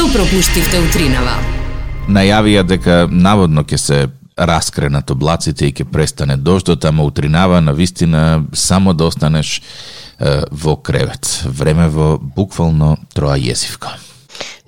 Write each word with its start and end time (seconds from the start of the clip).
Што 0.00 0.08
пропуштивте 0.16 0.78
утринава? 0.80 1.34
Најавија 2.08 2.62
дека 2.64 2.94
наводно 3.12 3.66
ќе 3.68 3.76
се 3.76 3.98
раскренат 4.48 5.10
облаците 5.12 5.68
и 5.68 5.74
ќе 5.76 5.84
престане 5.92 6.38
дождот, 6.40 6.86
ама 6.88 7.04
утринава 7.04 7.60
на 7.60 7.74
вистина 7.76 8.40
само 8.56 8.94
да 8.96 9.10
останеш 9.12 9.58
е, 9.60 10.40
во 10.50 10.78
кревет. 10.80 11.28
Време 11.44 11.90
во 11.92 12.14
буквално 12.16 12.94
троа 13.12 13.36
јесивка. 13.36 13.92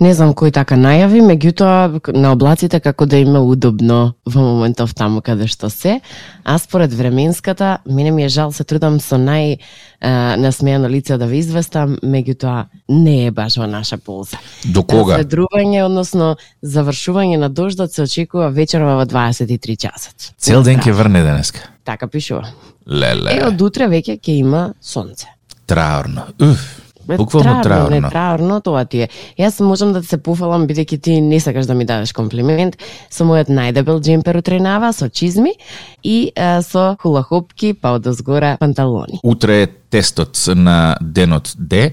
Не 0.00 0.14
знам 0.14 0.32
кој 0.34 0.52
така 0.52 0.76
најави, 0.76 1.20
меѓутоа 1.22 2.14
на 2.16 2.32
облаците 2.32 2.80
како 2.80 3.06
да 3.06 3.20
има 3.22 3.40
удобно 3.40 4.14
во 4.26 4.40
моментов 4.40 4.94
таму 4.94 5.22
каде 5.22 5.46
што 5.46 5.70
се. 5.70 6.00
А 6.44 6.58
според 6.58 6.92
временската, 6.92 7.78
мене 7.86 8.10
ми 8.10 8.24
е 8.24 8.28
жал, 8.28 8.52
се 8.52 8.64
трудам 8.64 8.98
со 9.00 9.16
нај 9.16 9.58
насмејано 10.02 10.90
лице 10.90 11.18
да 11.18 11.26
ви 11.26 11.38
известам, 11.38 11.96
меѓутоа 12.02 12.66
не 12.88 13.26
е 13.26 13.30
баш 13.30 13.56
во 13.56 13.66
наша 13.66 13.98
полза. 13.98 14.40
До 14.64 14.82
кога? 14.82 15.20
Разведрување, 15.20 15.84
односно 15.86 16.36
завршување 16.62 17.38
на 17.38 17.48
дождот 17.48 17.92
се 17.92 18.02
очекува 18.02 18.50
вечерва 18.50 18.96
во 18.98 19.06
23 19.06 19.76
часот. 19.76 20.32
Цел 20.36 20.62
ден 20.62 20.82
ќе 20.82 20.92
врне 20.92 21.22
денеска. 21.22 21.68
Така 21.84 22.08
пишува. 22.08 22.48
Леле. 22.86 23.38
Е, 23.38 23.46
од 23.46 23.62
утре 23.62 23.86
веќе 23.86 24.18
ќе 24.18 24.38
има 24.42 24.72
сонце. 24.80 25.30
Траорно. 25.66 26.26
Уф. 26.42 26.81
Буквално 27.16 27.62
траорно. 27.62 28.10
траорно, 28.10 28.60
тоа 28.60 28.84
ти 28.84 29.06
е. 29.06 29.08
Јас 29.38 29.60
можам 29.64 29.92
да 29.92 30.02
се 30.02 30.18
пофалам 30.18 30.66
бидејќи 30.66 31.00
ти 31.00 31.20
не 31.20 31.40
сакаш 31.40 31.66
да 31.66 31.74
ми 31.74 31.84
дадеш 31.84 32.12
комплимент 32.12 32.76
со 33.10 33.24
мојот 33.24 33.48
најдебел 33.48 34.00
джемпер 34.00 34.36
утренава 34.36 34.92
со 34.92 35.08
чизми 35.08 35.54
и 36.02 36.32
а, 36.36 36.62
со 36.62 36.96
хулахопки 37.00 37.74
па 37.74 37.96
одозгора 37.98 38.56
панталони. 38.60 39.20
Утре 39.22 39.62
е 39.62 39.66
тестот 39.66 40.38
на 40.54 40.96
денот 41.00 41.54
Д, 41.58 41.92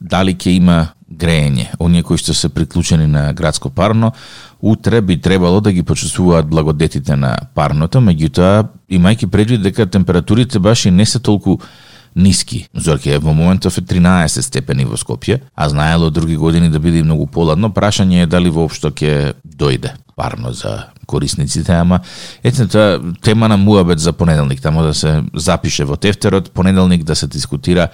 дали 0.00 0.34
ќе 0.34 0.56
има 0.56 0.92
грејење. 1.12 1.66
Оние 1.80 2.02
кои 2.02 2.18
што 2.18 2.34
се 2.34 2.48
приклучени 2.48 3.06
на 3.06 3.32
градско 3.32 3.70
парно, 3.70 4.12
утре 4.60 5.00
би 5.00 5.20
требало 5.20 5.60
да 5.60 5.72
ги 5.72 5.82
почувствуваат 5.82 6.48
благодетите 6.48 7.16
на 7.16 7.36
парното, 7.54 8.00
меѓутоа, 8.00 8.66
имајќи 8.90 9.30
предвид 9.30 9.62
дека 9.62 9.86
температурите 9.86 10.58
баш 10.58 10.86
и 10.86 10.90
не 10.90 11.06
се 11.06 11.18
толку 11.18 11.58
ниски. 12.16 12.66
Зорке 12.74 13.18
во 13.18 13.32
моментов 13.34 13.78
е 13.78 13.82
13 13.82 14.40
степени 14.40 14.84
во 14.84 14.96
Скопје, 14.96 15.40
а 15.54 15.68
знаело 15.68 16.10
други 16.10 16.36
години 16.36 16.70
да 16.70 16.78
биде 16.78 17.02
многу 17.02 17.26
поладно. 17.26 17.70
Прашање 17.72 18.22
е 18.22 18.26
дали 18.26 18.50
воопшто 18.50 18.90
ќе 18.90 19.34
дојде 19.46 19.96
парно 20.16 20.52
за 20.52 20.84
корисниците, 21.06 21.72
ама 21.72 22.00
ете 22.44 22.66
тоа 22.68 23.00
тема 23.22 23.48
на 23.48 23.56
муабет 23.56 23.98
за 23.98 24.12
понеделник, 24.12 24.62
тамо 24.62 24.82
да 24.82 24.94
се 24.94 25.22
запише 25.34 25.84
во 25.84 25.96
тефтерот, 25.96 26.50
понеделник 26.52 27.04
да 27.04 27.16
се 27.16 27.26
дискутира 27.26 27.88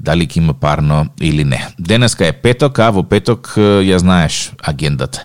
дали 0.00 0.28
ќе 0.28 0.38
има 0.38 0.54
парно 0.54 1.06
или 1.20 1.44
не. 1.44 1.60
Денеска 1.78 2.26
е 2.26 2.32
петок, 2.32 2.78
а 2.78 2.90
во 2.90 3.02
петок 3.02 3.54
ја 3.56 3.96
знаеш 3.96 4.52
агендата. 4.62 5.24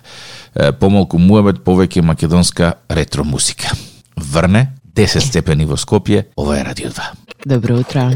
Е, 0.54 0.72
Помалку 0.72 1.18
муабет, 1.18 1.62
повеќе 1.64 2.02
македонска 2.02 2.74
ретро 2.90 3.24
музика. 3.24 3.70
Врне 4.16 4.77
10 4.98 5.22
степени 5.22 5.62
во 5.62 5.76
Скопје, 5.78 6.24
ова 6.34 6.58
е 6.58 6.64
Радио 6.66 6.90
2. 6.90 7.02
Добро 7.46 7.78
утро. 7.78 8.10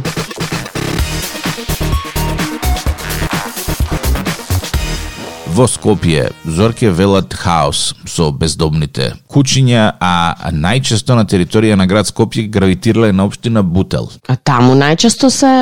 Во 5.53 5.67
Скопје, 5.69 6.31
Зорке 6.49 6.89
велат 6.91 7.35
хаос 7.37 7.93
со 8.09 8.31
бездомните 8.33 9.11
кучиња, 9.29 9.83
а 10.01 10.49
најчесто 10.49 11.13
на 11.19 11.27
територија 11.29 11.77
на 11.77 11.85
град 11.87 12.09
Скопје 12.09 12.47
гравитирале 12.49 13.11
на 13.13 13.27
општина 13.29 13.61
Бутел. 13.63 14.09
А 14.33 14.37
таму 14.37 14.73
најчесто 14.73 15.29
се 15.29 15.53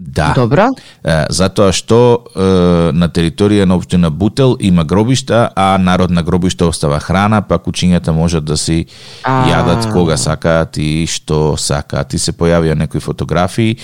Да. 0.00 0.32
Добро. 0.36 0.70
Е, 1.04 1.26
затоа 1.28 1.72
што 1.76 2.24
е, 2.32 2.92
на 2.96 3.08
територија 3.08 3.64
на 3.68 3.76
општина 3.76 4.10
Бутел 4.10 4.56
има 4.60 4.84
гробишта, 4.84 5.50
а 5.56 5.78
народ 5.78 6.10
на 6.10 6.22
гробишта 6.22 6.66
остава 6.66 7.00
храна, 7.00 7.40
па 7.42 7.58
кучињата 7.58 8.12
можат 8.12 8.44
да 8.44 8.56
си 8.56 8.86
А. 9.24 9.44
јадат 9.48 9.92
кога 9.92 10.16
сакаат 10.16 10.76
и 10.76 11.06
што 11.06 11.56
сакаат. 11.56 12.14
И 12.14 12.18
се 12.18 12.32
појавија 12.32 12.74
некои 12.74 13.00
фотографии 13.00 13.76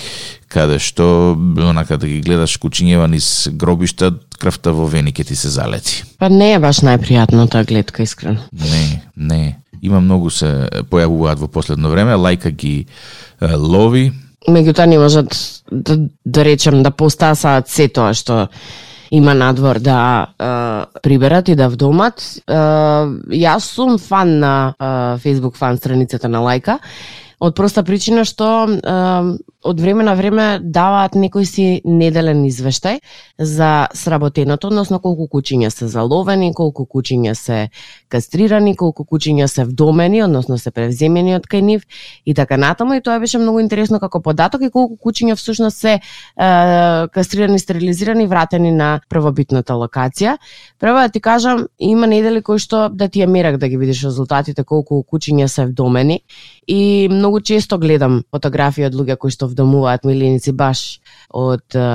каде 0.49 0.79
што 0.79 1.37
онака 1.37 1.99
да 1.99 2.07
ги 2.07 2.21
гледаш 2.23 2.57
кучињева 2.63 3.09
низ 3.11 3.49
гробишта, 3.53 4.13
крвта 4.37 4.73
во 4.77 4.87
веник 4.91 5.21
ќе 5.21 5.29
ти 5.33 5.37
се 5.37 5.53
залети. 5.55 6.05
Па 6.19 6.29
не 6.29 6.53
е 6.55 6.61
баш 6.63 6.83
најпријатно 6.87 7.49
таа 7.51 7.65
гледка, 7.65 8.03
искрено. 8.03 8.45
Не, 8.53 9.03
не. 9.17 9.57
Има 9.83 10.01
многу 10.01 10.31
се 10.31 10.69
појавуваат 10.91 11.41
во 11.41 11.49
последно 11.49 11.91
време, 11.93 12.17
лајка 12.17 12.51
ги 12.51 12.87
е, 13.41 13.55
лови, 13.55 14.13
Меѓутоа 14.47 14.87
не 14.87 14.99
можат 14.99 15.35
да, 15.73 15.97
да 16.25 16.45
речем 16.45 16.83
да 16.87 16.93
постасаат 16.95 17.69
се 17.69 17.89
тоа 17.89 18.15
што 18.15 18.47
има 19.11 19.35
надвор 19.35 19.79
да 19.83 19.99
е, 20.27 21.01
приберат 21.03 21.49
и 21.49 21.57
да 21.59 21.69
вдомат. 21.71 22.23
Е, 22.47 22.59
јас 23.43 23.71
сум 23.75 23.99
фан 23.99 24.39
на 24.39 24.75
е, 24.79 24.85
Facebook 25.23 25.57
фан 25.59 25.79
страницата 25.79 26.29
на 26.29 26.43
Лајка, 26.47 26.79
од 27.41 27.55
проста 27.59 27.83
причина 27.83 28.25
што 28.25 28.67
е, 28.67 28.97
од 29.67 29.81
време 29.81 30.05
на 30.05 30.15
време 30.15 30.47
даваат 30.63 31.17
некој 31.19 31.45
си 31.45 31.67
неделен 31.85 32.45
извештај 32.47 33.01
за 33.39 33.89
сработеното, 33.95 34.71
односно 34.71 34.99
колку 35.03 35.27
кучиња 35.33 35.71
се 35.71 35.89
заловени, 35.91 36.53
колку 36.55 36.87
кучиња 36.87 37.35
се 37.35 37.59
кастрирани, 38.09 38.77
колку 38.77 39.05
кучиња 39.05 39.47
се 39.51 39.65
вдомени, 39.65 40.23
односно 40.23 40.59
се 40.59 40.71
превземени 40.71 41.35
од 41.37 41.49
кај 41.51 41.61
нив 41.67 41.87
и 42.25 42.35
така 42.35 42.57
натаму 42.57 42.95
и 42.95 43.03
тоа 43.03 43.19
беше 43.21 43.39
многу 43.43 43.61
интересно 43.61 44.01
како 44.01 44.21
податок 44.23 44.63
и 44.63 44.71
колку 44.71 44.97
кучиња 44.97 45.37
всушност 45.37 45.83
се 45.83 45.99
е, 45.99 46.01
кастрирани, 47.13 47.59
стерилизирани, 47.59 48.27
вратени 48.27 48.73
на 48.73 49.01
првобитната 49.09 49.75
локација. 49.75 50.37
Прво 50.79 51.07
да 51.07 51.09
ти 51.09 51.21
кажам, 51.21 51.67
има 51.79 52.07
недели 52.07 52.43
кои 52.43 52.59
што 52.59 52.89
да 52.89 53.09
ти 53.09 53.21
ја 53.21 53.27
мерак 53.27 53.59
да 53.59 53.69
ги 53.69 53.77
видиш 53.77 54.05
резултатите 54.05 54.65
колку 54.65 55.03
кучиња 55.03 55.47
се 55.47 55.67
вдомени 55.67 56.21
и 56.67 57.09
многу 57.11 57.41
често 57.41 57.79
гледам 57.79 58.23
фотографии 58.31 58.87
од 58.87 58.95
луѓе 58.95 59.17
кои 59.17 59.31
што 59.31 59.49
вдомуваат 59.57 60.05
миленици 60.05 60.53
баш 60.53 61.01
од 61.33 61.75
е, 61.75 61.87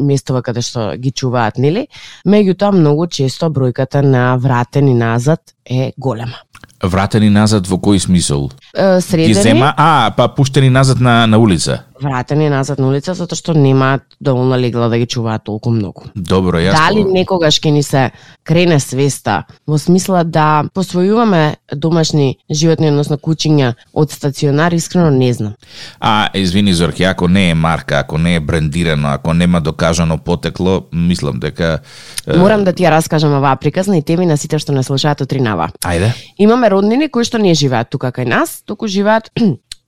местова 0.00 0.42
каде 0.46 0.62
што 0.64 0.92
ги 0.96 1.12
чуваат, 1.12 1.58
нели? 1.58 1.88
Меѓутоа 2.26 2.72
многу 2.78 3.10
често 3.10 3.50
бројката 3.50 4.02
на 4.06 4.30
вратени 4.40 4.94
назад 4.94 5.54
е 5.66 5.92
голема 5.98 6.38
вратени 6.82 7.30
назад 7.30 7.66
во 7.66 7.76
кој 7.76 7.98
смисол? 7.98 8.50
Е, 8.74 8.96
Ги 8.96 9.02
Средени, 9.02 9.34
зема, 9.34 9.74
а, 9.76 10.10
па 10.16 10.28
пуштени 10.28 10.70
назад 10.70 11.00
на, 11.00 11.26
на 11.26 11.38
улица. 11.38 11.84
вратени 12.00 12.48
назад 12.48 12.78
на 12.78 12.88
улица 12.88 13.14
затоа 13.14 13.36
што 13.36 13.54
немаат 13.54 14.02
доволно 14.20 14.56
легла 14.56 14.88
да 14.88 14.98
ги 14.98 15.06
чуваат 15.06 15.44
толку 15.44 15.70
многу. 15.70 16.04
Добро, 16.14 16.60
јас 16.62 16.76
Дали 16.76 17.04
некогаш 17.04 17.58
ќе 17.60 17.72
ни 17.74 17.82
се 17.82 18.10
крене 18.46 18.78
свеста 18.80 19.44
во 19.66 19.78
смисла 19.78 20.24
да 20.24 20.64
посвојуваме 20.74 21.56
домашни 21.74 22.38
животни, 22.50 22.90
односно 22.90 23.18
кучиња 23.18 23.74
од 23.92 24.12
стационар, 24.12 24.72
искрено 24.72 25.10
не 25.10 25.32
знам. 25.32 25.54
А, 26.00 26.28
извини 26.34 26.72
Зорки, 26.72 27.02
ако 27.02 27.28
не 27.28 27.50
е 27.50 27.54
марка, 27.54 27.98
ако 27.98 28.18
не 28.18 28.34
е 28.34 28.40
брендирано, 28.40 29.08
ако 29.08 29.34
нема 29.34 29.60
докажано 29.60 30.18
потекло, 30.18 30.82
мислам 30.92 31.40
дека 31.40 31.80
е, 32.26 32.36
Морам 32.36 32.64
да 32.64 32.72
ти 32.72 32.84
ја 32.86 32.90
раскажам 32.90 33.34
оваа 33.34 33.56
приказна 33.56 33.98
и 33.98 34.02
теми 34.02 34.26
на 34.26 34.36
сите 34.36 34.58
што 34.58 34.72
не 34.72 34.82
слушаат 34.82 35.20
утринава. 35.20 35.70
Ајде. 35.84 36.12
Имаме 36.38 36.67
роднини 36.68 37.08
кои 37.08 37.24
што 37.24 37.38
не 37.38 37.54
живеат 37.54 37.90
тука 37.90 38.12
кај 38.14 38.28
нас, 38.28 38.62
туку 38.64 38.88
живеат 38.88 39.32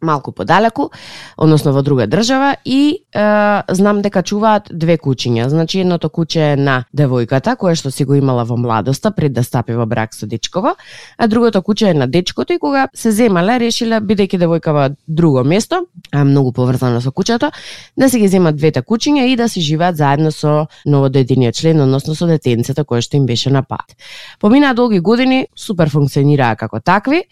малку 0.02 0.32
подалеку, 0.32 0.90
односно 1.36 1.72
во 1.72 1.82
друга 1.82 2.06
држава 2.06 2.56
и 2.64 3.04
е, 3.12 3.20
знам 3.74 4.02
дека 4.02 4.22
чуваат 4.22 4.70
две 4.72 4.96
кучиња. 4.98 5.48
Значи 5.48 5.80
едното 5.80 6.08
куче 6.08 6.52
е 6.52 6.56
на 6.56 6.84
девојката 6.96 7.56
која 7.56 7.74
што 7.74 7.90
си 7.90 8.04
го 8.04 8.14
имала 8.14 8.44
во 8.44 8.56
младоста 8.56 9.10
пред 9.10 9.32
да 9.32 9.44
стапи 9.44 9.72
во 9.72 9.86
брак 9.86 10.14
со 10.14 10.26
дечково, 10.26 10.74
а 11.18 11.28
другото 11.28 11.62
куче 11.62 11.90
е 11.90 11.94
на 11.94 12.06
дечкото 12.06 12.52
и 12.52 12.58
кога 12.58 12.88
се 12.94 13.10
земале 13.10 13.58
решиле 13.58 14.00
бидејќи 14.00 14.40
девојка 14.40 14.72
во 14.72 14.88
друго 15.08 15.44
место, 15.44 15.84
а 16.12 16.24
многу 16.24 16.52
поврзана 16.52 17.00
со 17.00 17.12
кучето, 17.12 17.50
да 17.96 18.10
се 18.10 18.18
ги 18.18 18.28
земат 18.28 18.56
двете 18.56 18.82
кучиња 18.82 19.26
и 19.26 19.36
да 19.36 19.48
се 19.48 19.60
живеат 19.60 19.96
заедно 19.96 20.32
со 20.32 20.66
новодоедениот 20.86 21.54
член, 21.54 21.80
односно 21.80 22.14
со 22.14 22.26
детенцето 22.26 22.84
кое 22.84 23.00
што 23.00 23.16
им 23.16 23.26
беше 23.26 23.50
на 23.50 23.62
пат. 23.62 23.96
Поминаа 24.40 24.74
долги 24.74 25.00
години, 25.00 25.46
супер 25.56 25.90
функционираа 25.90 26.56
како 26.56 26.80
такви, 26.80 27.24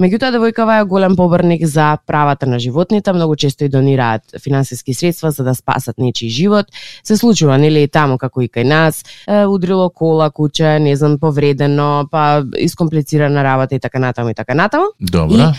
меѓутоа 0.00 0.32
девојкава 0.36 0.80
е 0.80 0.84
голем 0.84 1.16
поборник 1.16 1.66
за 1.66 1.96
правата 2.16 2.46
на 2.46 2.58
животните, 2.58 3.12
многу 3.12 3.36
често 3.36 3.64
и 3.64 3.68
донираат 3.68 4.22
финансиски 4.42 4.94
средства 4.94 5.30
за 5.30 5.44
да 5.44 5.54
спасат 5.54 5.98
нечи 5.98 6.28
живот. 6.28 6.66
Се 7.04 7.16
случува 7.16 7.58
нели 7.58 7.82
и 7.84 7.88
таму 7.88 8.16
како 8.16 8.40
и 8.40 8.48
кај 8.48 8.64
нас, 8.64 9.02
е, 9.28 9.44
удрило 9.44 9.90
кола, 9.90 10.30
куче, 10.30 10.78
не 10.80 10.96
знам, 10.96 11.18
повредено, 11.20 12.08
па 12.10 12.44
искомплицирана 12.56 13.44
работа 13.44 13.74
и 13.76 13.80
така 13.80 13.98
натаму 13.98 14.32
и 14.32 14.34
така 14.34 14.54
натаму. 14.54 14.86
Добро. 15.00 15.52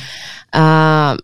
А, 0.51 1.18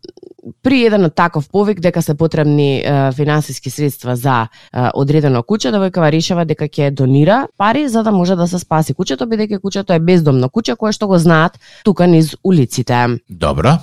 при 0.61 0.83
еден 0.85 1.07
од 1.07 1.15
таков 1.15 1.49
повик 1.49 1.79
дека 1.81 2.01
се 2.01 2.13
потребни 2.13 2.83
е, 2.83 3.11
финансиски 3.15 3.69
средства 3.69 4.15
за 4.15 4.43
е, 4.43 4.89
одредено 4.93 5.41
куче, 5.43 5.71
девојкава 5.73 6.11
решава 6.13 6.45
дека 6.45 6.69
ќе 6.69 6.91
донира 6.91 7.47
пари 7.57 7.87
за 7.89 8.03
да 8.03 8.11
може 8.11 8.35
да 8.35 8.47
се 8.47 8.59
спаси 8.59 8.93
кучето, 8.93 9.25
бидејќи 9.25 9.61
кучето 9.61 9.97
е 9.97 9.99
бездомно 9.99 10.49
куче 10.49 10.75
кое 10.75 10.93
што 10.93 11.07
го 11.07 11.17
знаат 11.17 11.57
тука 11.83 12.07
низ 12.07 12.35
улиците. 12.43 13.17
Добро. 13.29 13.79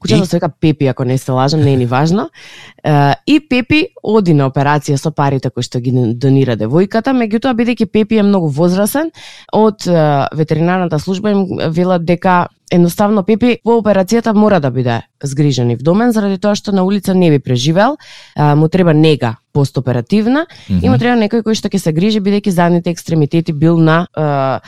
Кучето 0.00 0.26
се 0.26 0.36
века 0.36 0.50
Пепи, 0.60 0.86
ако 0.86 1.04
не 1.04 1.18
се 1.18 1.32
лажам, 1.32 1.60
не 1.60 1.72
е 1.72 1.76
ни 1.76 1.86
важно. 1.86 2.30
И 3.26 3.40
Пепи 3.50 3.86
оди 4.02 4.34
на 4.34 4.48
операција 4.50 4.96
со 4.96 5.10
парите 5.10 5.50
кои 5.50 5.62
што 5.62 5.80
ги 5.80 5.92
донира 6.14 6.56
девојката, 6.56 7.14
меѓутоа 7.16 7.54
бидејќи 7.54 7.86
Пепи 7.86 8.20
е 8.20 8.22
многу 8.22 8.48
возрасен, 8.48 9.10
од 9.52 9.86
ветеринарната 10.32 10.98
служба 10.98 11.30
им 11.30 11.46
велат 11.70 12.04
дека 12.04 12.48
едноставно 12.70 13.24
Пепи 13.26 13.58
во 13.64 13.80
операцијата 13.80 14.32
мора 14.34 14.60
да 14.60 14.70
биде 14.70 15.00
згрижен 15.22 15.70
и 15.70 15.76
вдомен 15.76 16.12
заради 16.12 16.38
тоа 16.38 16.54
што 16.54 16.72
на 16.72 16.84
улица 16.84 17.14
не 17.14 17.30
би 17.30 17.38
преживел, 17.38 17.98
му 18.36 18.68
треба 18.68 18.94
нега 18.94 19.36
постоперативна 19.52 20.46
mm 20.46 20.74
-hmm. 20.74 20.84
и 20.84 20.88
му 20.88 20.98
треба 20.98 21.20
некој 21.20 21.42
кој 21.42 21.54
што 21.54 21.68
ќе 21.68 21.78
се 21.78 21.92
грижи 21.92 22.20
бидејќи 22.20 22.48
задните 22.48 22.90
екстремитети 22.90 23.52
бил 23.52 23.78
на 23.78 24.06
а, 24.14 24.60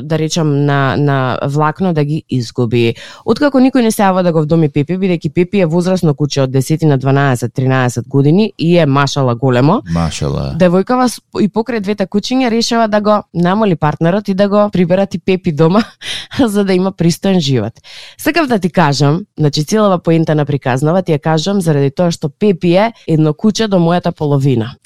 да 0.00 0.18
речам 0.18 0.64
на 0.64 0.96
на 0.96 1.38
влакно 1.46 1.92
да 1.94 2.04
ги 2.04 2.22
изгуби. 2.28 2.94
Откако 3.24 3.58
никој 3.58 3.82
не 3.82 3.90
се 3.90 4.02
јава 4.02 4.22
да 4.22 4.32
го 4.32 4.42
вдоми 4.42 4.68
Пепи 4.68 4.96
бидејќи 4.96 5.32
Пепи 5.32 5.60
е 5.60 5.66
возрасно 5.66 6.14
куче 6.14 6.42
од 6.42 6.50
10 6.50 6.84
на 6.86 6.98
12 6.98 7.48
13 7.48 8.08
години 8.08 8.52
и 8.58 8.78
е 8.78 8.86
машала 8.86 9.34
големо. 9.34 9.82
Машала. 9.92 10.54
Девојкава 10.58 11.08
и 11.40 11.48
покрај 11.48 11.80
двете 11.80 12.06
кучиња 12.06 12.50
решава 12.50 12.88
да 12.88 13.00
го 13.00 13.22
намоли 13.34 13.76
партнерот 13.76 14.28
и 14.28 14.34
да 14.34 14.48
го 14.48 14.70
приберат 14.70 15.14
и 15.14 15.18
Пепи 15.18 15.52
дома 15.52 15.82
за 16.46 16.64
да 16.64 16.72
има 16.72 16.92
пристоен 16.92 17.40
живот. 17.40 17.72
Сакав 18.18 18.46
да 18.46 18.58
ти 18.58 18.70
кажам, 18.70 19.20
значи 19.38 19.64
целава 19.64 19.98
поента 19.98 20.34
на 20.34 20.44
приказнава 20.44 21.02
ти 21.02 21.12
ја 21.12 21.20
кажам 21.20 21.60
заради 21.60 21.90
тоа 21.90 22.10
што 22.10 22.28
Пепи 22.28 22.74
е 22.74 22.92
едно 23.06 23.34
куче 23.34 23.68
до 23.68 23.76
мојата 23.76 24.10
половина. 24.10 24.29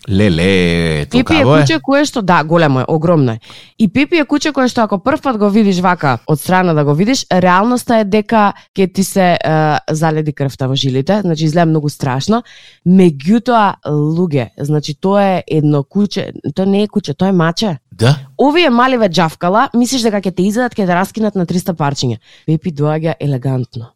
Леле, 0.09 1.07
Пепи 1.11 1.35
е 1.35 1.45
куче 1.45 1.79
кое 1.83 2.05
што 2.05 2.23
да, 2.23 2.43
големо 2.45 2.81
е, 2.81 2.85
огромно 2.89 3.33
е. 3.33 3.39
И 3.79 3.89
Пепи 3.89 4.19
е 4.21 4.25
куче 4.25 4.53
кое 4.53 4.69
што 4.69 4.85
ако 4.85 4.99
прв 4.99 5.23
пат 5.23 5.39
го 5.39 5.51
видиш 5.51 5.81
вака 5.81 6.19
од 6.27 6.41
страна 6.41 6.75
да 6.75 6.85
го 6.85 6.95
видиш, 6.95 7.27
реалноста 7.31 8.03
е 8.03 8.05
дека 8.05 8.53
ќе 8.77 8.93
ти 8.93 9.05
се 9.05 9.27
е, 9.35 9.55
заледи 9.91 10.33
крвта 10.33 10.69
во 10.69 10.77
жилите, 10.77 11.21
значи 11.21 11.45
изгледа 11.45 11.71
многу 11.71 11.89
страшно. 11.89 12.43
Меѓутоа 12.87 13.81
луѓе, 13.89 14.51
значи 14.59 14.95
тоа 14.95 15.23
е 15.39 15.43
едно 15.47 15.83
куче, 15.85 16.33
тоа 16.55 16.67
не 16.67 16.83
е 16.83 16.89
куче, 16.89 17.15
тоа 17.15 17.29
е 17.29 17.33
маче. 17.33 17.79
Да? 17.93 18.17
Овие 18.39 18.71
маливе 18.71 19.09
джавкала, 19.09 19.69
мислиш 19.75 20.03
дека 20.03 20.21
ќе 20.21 20.35
те 20.35 20.49
изедат, 20.49 20.75
ќе 20.75 20.87
те 20.87 20.95
раскинат 20.95 21.35
на 21.39 21.47
300 21.47 21.77
парчиња. 21.79 22.19
Пепи 22.47 22.75
доаѓа 22.75 23.15
елегантно. 23.21 23.94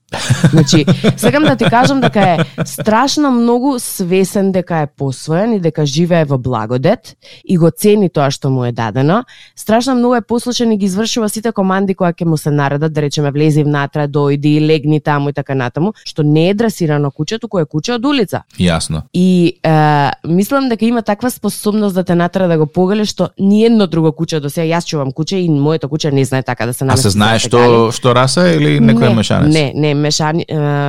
Значи, 0.51 0.87
сакам 1.17 1.43
да 1.43 1.57
ти 1.57 1.65
кажам 1.65 2.01
дека 2.01 2.21
е 2.21 2.39
страшно 2.65 3.31
многу 3.31 3.79
свесен 3.79 4.53
дека 4.53 4.77
е 4.77 4.87
посвоен 4.87 5.53
и 5.53 5.61
дека 5.61 5.87
живее 5.87 6.25
во 6.25 6.39
благодет 6.39 7.17
и 7.45 7.59
го 7.59 7.71
цени 7.71 8.09
тоа 8.09 8.31
што 8.31 8.51
му 8.51 8.65
е 8.65 8.73
дадено. 8.73 9.25
Страшно 9.57 9.95
многу 9.95 10.15
е 10.15 10.21
послушен 10.21 10.73
и 10.73 10.79
ги 10.79 10.87
извршува 10.87 11.29
сите 11.29 11.53
команди 11.53 11.95
кои 11.95 12.13
ќе 12.13 12.25
му 12.25 12.37
се 12.37 12.51
наредат, 12.51 12.93
да 12.93 13.03
речеме 13.03 13.31
влези 13.31 13.65
внатре, 13.65 14.09
дојди, 14.09 14.61
легни 14.61 15.01
таму 15.01 15.29
и 15.29 15.33
така 15.33 15.55
натаму, 15.55 15.93
што 16.05 16.23
не 16.23 16.49
е 16.51 16.55
дресирано 16.55 17.11
куче, 17.11 17.39
туку 17.39 17.59
е 17.59 17.67
куче 17.67 17.93
од 17.99 18.05
улица. 18.05 18.43
Јасно. 18.59 19.03
И 19.13 19.61
е, 19.63 20.11
мислам 20.25 20.69
дека 20.69 20.85
има 20.85 21.03
таква 21.03 21.31
способност 21.31 21.95
да 21.95 22.05
те 22.05 22.15
натера 22.15 22.49
да 22.49 22.59
го 22.59 22.67
погали 22.67 23.05
што 23.05 23.29
ни 23.39 23.65
едно 23.65 23.87
друго 23.87 24.13
куче 24.13 24.41
до 24.41 24.49
сега 24.51 24.79
јас 24.79 24.89
чувам 24.89 25.13
куче 25.13 25.37
и 25.37 25.49
моето 25.49 25.89
куче 25.89 26.11
не 26.11 26.25
знае 26.25 26.43
така 26.43 26.67
да 26.67 26.73
се 26.73 26.85
намести. 26.85 27.07
А 27.07 27.11
се 27.11 27.17
знае 27.17 27.39
што 27.39 27.93
што 27.93 28.15
раса 28.15 28.49
или 28.55 28.79
некоја 28.81 29.13
мешанец? 29.15 29.53
Не, 29.53 29.73
не, 29.75 29.95
мешани, 29.99 30.47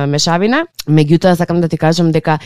мешавина. 0.08 0.64
Меѓутоа 0.88 1.34
сакам 1.34 1.60
да 1.60 1.68
ти 1.68 1.78
кажам 1.78 2.10
дека 2.12 2.38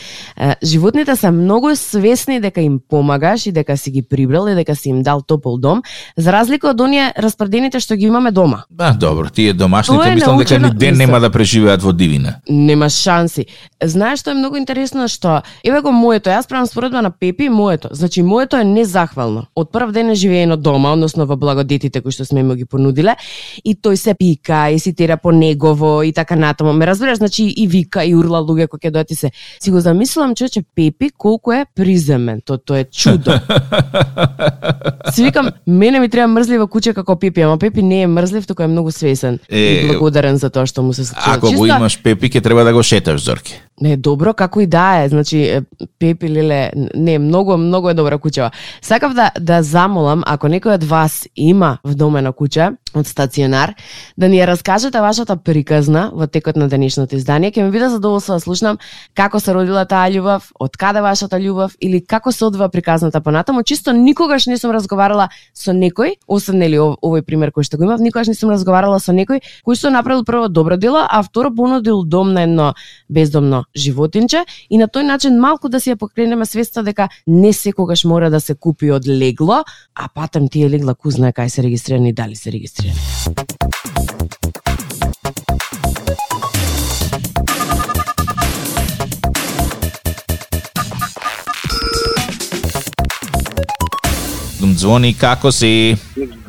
животните 0.63 1.15
се 1.15 1.31
многу 1.31 1.75
свесни 1.75 2.39
дека 2.39 2.61
им 2.61 2.79
помагаш 2.89 3.45
и 3.45 3.51
дека 3.51 3.77
си 3.77 3.91
ги 3.91 4.01
прибрал 4.01 4.47
и 4.47 4.55
дека 4.55 4.75
си 4.75 4.89
им 4.89 5.03
дал 5.03 5.21
топол 5.21 5.57
дом, 5.57 5.81
за 6.17 6.31
разлика 6.31 6.69
од 6.69 6.81
оние 6.81 7.13
распредените 7.17 7.79
што 7.79 7.95
ги 7.95 8.05
имаме 8.05 8.31
дома. 8.31 8.65
Ба, 8.69 8.93
добро, 8.99 9.29
тие 9.29 9.53
домашните 9.53 10.15
мислам 10.15 10.37
дека 10.37 10.59
ни 10.59 10.69
ден 10.75 10.97
нема 10.97 11.19
да 11.19 11.29
преживеат 11.29 11.81
во 11.81 11.93
дивина. 11.93 12.35
Нема 12.49 12.89
шанси. 12.89 13.45
Знаеш 13.83 14.19
што 14.19 14.31
е 14.31 14.39
многу 14.39 14.57
интересно 14.57 15.07
што 15.07 15.41
еве 15.63 15.81
го 15.81 15.91
моето, 15.91 16.29
јас 16.29 16.47
правам 16.47 16.67
споредба 16.67 17.01
на 17.01 17.11
Пепи 17.11 17.45
и 17.45 17.49
моето. 17.49 17.89
Значи 17.91 18.21
моето 18.21 18.57
е 18.57 18.63
незахвално. 18.63 19.45
Од 19.55 19.71
прв 19.71 19.91
ден 19.91 20.09
е 20.09 20.15
живеено 20.15 20.57
дома, 20.57 20.93
односно 20.93 21.25
во 21.25 21.37
благодетите 21.37 22.01
кои 22.01 22.11
што 22.11 22.25
сме 22.25 22.43
му 22.43 22.55
ги 22.55 22.65
понудиле, 22.65 23.15
и 23.63 23.75
тој 23.75 23.95
се 23.95 24.13
пика 24.13 24.69
и 24.69 24.79
си 24.79 24.95
тера 24.95 25.17
по 25.17 25.31
негово 25.31 26.03
и 26.03 26.13
така 26.13 26.35
натаму. 26.55 26.73
Ме 26.73 26.87
разбираш, 26.87 27.17
значи 27.17 27.43
и 27.43 27.67
вика 27.67 28.05
и 28.05 28.15
урла 28.15 28.39
луѓе 28.39 28.67
кои 28.71 28.79
ќе 28.79 28.91
дојат 28.91 29.11
и 29.11 29.15
се. 29.15 29.31
Си 29.59 29.71
го 29.71 29.79
замислувам 29.79 30.35
човече 30.35 30.63
Пепи 30.75 31.09
колку 31.17 31.51
е 31.51 31.65
приземен. 31.75 32.41
То 32.45 32.57
тоа 32.57 32.79
е 32.79 32.85
чудо. 32.89 33.31
си 35.13 35.23
викам, 35.23 35.49
мене 35.67 35.99
ми 35.99 36.09
треба 36.09 36.27
мрзлива 36.27 36.67
куче 36.67 36.93
како 36.93 37.15
Пепи, 37.15 37.41
ама 37.41 37.57
Пепи 37.57 37.83
не 37.83 38.01
е 38.01 38.07
мрзлив, 38.07 38.47
туку 38.47 38.63
е 38.63 38.67
многу 38.67 38.91
свесен 38.91 39.39
е, 39.49 39.59
и 39.59 39.87
благодарен 39.87 40.37
за 40.37 40.49
тоа 40.49 40.65
што 40.65 40.83
му 40.83 40.93
се 40.93 41.05
случува. 41.05 41.35
Ако 41.35 41.47
Чисто... 41.47 41.59
го 41.59 41.65
имаш 41.65 41.99
Пепи, 42.01 42.29
ќе 42.29 42.43
треба 42.43 42.63
да 42.63 42.73
го 42.73 42.83
шеташ, 42.83 43.21
Зорке. 43.21 43.61
Не, 43.81 43.97
добро, 43.97 44.31
како 44.33 44.61
и 44.63 44.67
да 44.71 45.03
е. 45.03 45.09
Значи, 45.09 45.59
Пепи 45.99 46.29
Лиле, 46.29 46.71
не, 46.95 47.19
многу, 47.19 47.57
многу 47.57 47.89
е 47.89 47.93
добра 47.93 48.17
кучева. 48.17 48.51
Сакав 48.81 49.13
да, 49.13 49.31
да 49.39 49.59
замолам, 49.63 50.23
ако 50.25 50.47
некој 50.47 50.77
од 50.79 50.83
вас 50.87 51.25
има 51.35 51.77
вдомено 51.83 52.31
куче, 52.31 52.69
од 52.95 53.07
стационар, 53.07 53.73
да 54.15 54.29
ни 54.31 54.39
ја 54.39 54.47
раскажете 54.47 55.01
вашата 55.03 55.35
приказна 55.35 56.07
во 56.15 56.27
текот 56.27 56.55
на 56.55 56.69
денешното 56.71 57.17
издание. 57.19 57.51
Ке 57.51 57.63
ми 57.63 57.71
биде 57.71 57.89
задоволство 57.89 58.33
да 58.33 58.39
слушнам 58.39 58.79
како 59.13 59.39
се 59.43 59.51
родила 59.53 59.83
таа 59.85 60.07
љубов, 60.07 60.47
од 60.55 60.77
каде 60.79 61.03
вашата 61.03 61.35
љубов 61.35 61.75
или 61.81 61.99
како 61.99 62.31
се 62.31 62.45
одвива 62.45 62.69
приказната 62.69 63.19
понатаму. 63.21 63.63
Чисто 63.63 63.91
никогаш 63.91 64.47
не 64.47 64.57
сум 64.57 64.71
разговарала 64.71 65.27
со 65.53 65.75
некој, 65.75 66.15
освен 66.27 66.63
нели 66.63 66.79
овој 66.79 67.27
пример 67.27 67.51
кој 67.51 67.67
што 67.67 67.77
го 67.77 67.83
имав, 67.91 67.99
никогаш 67.99 68.31
не 68.31 68.39
сум 68.39 68.55
разговарала 68.55 69.03
со 69.03 69.11
некој 69.11 69.43
кој 69.67 69.75
што 69.75 69.91
направил 69.91 70.23
прво 70.23 70.47
добро 70.47 70.77
дело, 70.77 71.03
а 71.03 71.21
второ 71.23 71.51
понудил 71.51 72.03
дом 72.03 72.31
на 72.31 72.47
едно 72.47 72.73
бездомно 73.09 73.64
животинче 73.75 74.45
и 74.69 74.77
на 74.77 74.87
тој 74.87 75.07
начин 75.07 75.39
малку 75.39 75.69
да 75.69 75.79
си 75.79 75.93
ја 75.93 75.99
покренеме 75.99 76.45
свеста 76.45 76.83
дека 76.83 77.09
не 77.27 77.53
секогаш 77.53 78.05
мора 78.05 78.29
да 78.29 78.39
се 78.39 78.55
купи 78.55 78.91
од 78.91 79.07
легло, 79.07 79.63
а 79.95 80.07
патем 80.07 80.49
тие 80.49 80.69
легла 80.69 80.95
ку 80.95 81.11
знае 81.11 81.31
кај 81.31 81.47
се 81.47 81.63
регистрирани 81.63 82.09
и 82.09 82.13
дали 82.13 82.35
се 82.35 82.51
регистрирани. 82.51 82.99
Звони, 94.75 95.13
како 95.17 95.51
си? 95.55 95.95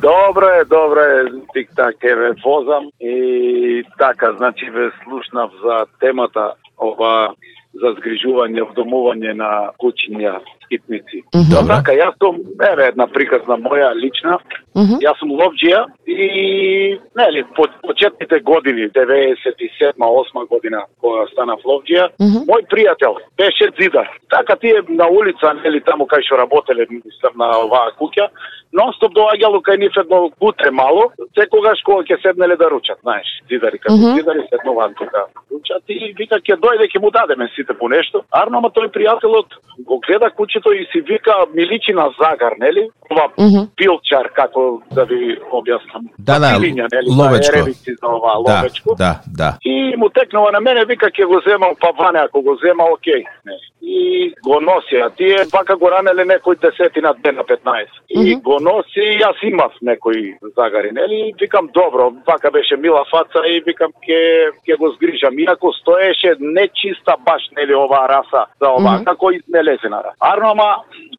Добро 0.07 0.45
е, 0.45 0.65
добро 0.65 0.99
е, 0.99 1.25
тик 1.53 1.69
так 1.75 1.95
е 2.03 2.15
ве 2.15 2.31
возам. 2.45 2.89
И 3.01 3.83
така, 3.97 4.33
значи 4.37 4.69
ве 4.69 4.91
слушнав 5.03 5.51
за 5.63 5.85
темата 5.99 6.53
ова 6.77 7.33
за 7.81 7.93
згрижување, 7.97 8.65
вдомување 8.71 9.33
на 9.33 9.51
кучиња 9.81 10.39
скитници. 10.65 11.17
Mm 11.35 11.39
-hmm. 11.39 11.67
Така, 11.67 11.91
јас 11.91 12.13
сум, 12.21 12.35
еве 12.71 12.83
една 12.87 13.07
приказна 13.07 13.55
моја 13.67 13.89
лична, 14.03 14.33
mm 14.75 14.81
-hmm. 14.81 14.99
јас 15.05 15.15
сум 15.19 15.31
ловџија 15.41 15.81
и, 16.05 16.99
нели, 17.19 17.43
по 17.55 17.63
почетните 17.87 18.39
години, 18.39 18.89
97-8 18.89 20.47
година, 20.47 20.79
кога 21.01 21.27
станав 21.33 21.59
ловџија, 21.71 22.05
mm 22.19 22.27
-hmm. 22.27 22.43
мој 22.51 22.61
пријател 22.73 23.13
беше 23.37 23.65
зидар. 23.79 24.07
Така 24.29 24.55
тие 24.55 24.81
на 24.89 25.07
улица, 25.07 25.53
нели, 25.63 25.79
таму 25.81 26.03
кај 26.05 26.21
што 26.25 26.35
работеле, 26.37 26.87
мислам, 26.89 27.33
на 27.35 27.47
оваа 27.65 27.89
куќа, 27.99 28.25
нонстоп 28.73 29.11
доаѓало 29.13 29.59
кај 29.67 29.77
нив 29.79 29.97
едно 29.97 30.29
кутре 30.39 30.71
мало, 30.71 31.11
секогаш 31.37 31.81
кога 31.85 32.03
ќе 32.03 32.21
седнеле 32.21 32.55
да 32.55 32.69
ручат, 32.69 32.99
знаеш, 33.01 33.27
зидари, 33.49 33.79
кога 33.79 33.95
mm 33.95 34.01
-hmm. 34.01 34.15
зидари 34.15 34.41
седнуваат 34.49 34.95
тука, 34.95 35.21
ручат 35.51 35.83
и 35.87 36.13
вика 36.17 36.35
ќе 36.35 36.55
дојде 36.63 36.85
ќе 36.91 37.01
му 37.01 37.09
дадеме 37.11 37.47
сите 37.67 37.77
по 37.79 37.89
нешто. 37.89 38.23
Арно, 38.31 38.57
ама 38.57 38.69
тој 38.69 38.89
пријателот 38.91 39.47
го 39.85 39.99
гледа 39.99 40.29
кучето 40.29 40.71
и 40.71 40.85
си 40.91 41.01
вика 41.01 41.33
миличи 41.53 41.93
на 41.93 42.09
загар, 42.19 42.53
нели? 42.59 42.89
Ова 43.11 43.27
mm 43.37 43.49
-hmm. 43.49 43.67
пилчар, 43.75 44.29
како 44.33 44.81
да 44.91 45.03
ви 45.03 45.37
објаснам. 45.51 46.03
Да, 46.19 46.39
да, 46.39 46.47
Пилиња, 46.47 46.87
нели? 46.93 47.09
ловечко. 47.19 47.55
Еревици 47.55 47.91
за 48.01 48.07
ова 48.07 48.33
да, 48.33 48.39
ловечко. 48.39 48.95
Да, 48.97 49.19
да. 49.27 49.57
И 49.65 49.95
му 49.97 50.09
текнува 50.09 50.51
на 50.51 50.59
мене, 50.59 50.85
вика 50.85 51.05
ќе 51.05 51.25
го 51.25 51.41
земам, 51.47 51.73
па 51.81 51.91
ване, 52.03 52.19
ако 52.19 52.41
го 52.41 52.55
зема, 52.55 52.83
окей. 52.93 53.23
Не. 53.45 53.57
И 53.81 54.33
го 54.43 54.59
носи, 54.61 54.95
а 54.95 55.09
тие 55.09 55.37
вака 55.53 55.75
го 55.75 55.87
ранеле 55.89 56.23
некој 56.25 56.59
десетина 56.59 57.13
дена 57.23 57.43
15. 57.43 57.53
Mm 57.55 58.17
-hmm. 58.17 58.27
И 58.27 58.35
го 58.35 58.59
носи, 58.59 59.03
јас 59.23 59.37
имав 59.43 59.73
некои 59.81 60.35
загари, 60.57 60.91
нели? 60.91 61.33
Викам, 61.41 61.69
добро, 61.73 62.13
вака 62.27 62.51
беше 62.51 62.75
мила 62.77 63.05
фаца 63.11 63.39
и 63.47 63.63
викам, 63.67 63.91
ке, 64.05 64.49
ке 64.65 64.75
го 64.75 64.89
згрижам. 64.89 65.39
Иако 65.39 65.73
стоеше 65.73 66.35
нечиста 66.39 67.15
баш, 67.25 67.43
нели, 67.57 67.75
оваа 67.75 68.07
раса 68.07 68.45
за 68.61 68.69
ова, 68.69 68.91
mm 68.91 68.99
-hmm. 68.99 69.05
како 69.05 69.31
изнелезена. 69.31 70.03
Арно, 70.19 70.47
ама, 70.51 70.69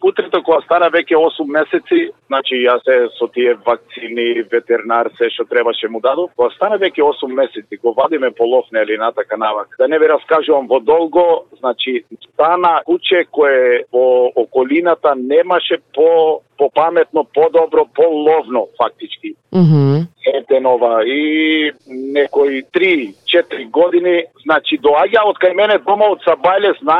утрето 0.02 0.42
кога 0.42 0.60
стана 0.60 0.90
веќе 0.90 1.14
8 1.16 1.46
месеци, 1.58 2.10
значи 2.26 2.54
јас 2.68 2.80
се 2.84 2.96
со 3.18 3.26
тие 3.34 3.54
вакцини, 3.66 4.42
ветеринар, 4.52 5.10
се 5.18 5.30
што 5.30 5.44
требаше 5.44 5.88
му 5.88 6.00
дадов, 6.00 6.30
кога 6.36 6.50
стана 6.54 6.76
веќе 6.78 7.02
8 7.02 7.34
месеци, 7.40 7.80
го 7.82 7.92
вадиме 7.92 8.30
по 8.30 8.44
лов, 8.44 8.66
нели, 8.72 8.96
натака 8.98 9.36
навак. 9.36 9.68
Да 9.78 9.88
не 9.88 9.98
ви 9.98 10.06
раскажувам 10.08 10.66
во 10.66 10.80
долго, 10.80 11.44
значи, 11.58 12.04
стана 12.24 12.82
куче 12.84 13.24
кое 13.30 13.84
во 13.92 14.30
околината 14.34 15.14
немаше 15.16 15.78
по 15.94 16.40
попаметно, 16.58 17.24
подобро, 17.24 17.86
половно 17.94 18.66
фактички. 18.78 19.34
Мгм. 19.52 20.06
Етенова 20.34 21.04
и 21.06 21.72
некои 21.86 22.62
3-4 22.62 23.70
години, 23.70 24.24
значи 24.44 24.76
доаѓа 24.76 25.22
од 25.24 25.38
кај 25.40 25.54
мене 25.56 25.78
дома 25.86 26.10
од 26.12 26.20
Сабајле, 26.26 26.74
зна, 26.82 26.98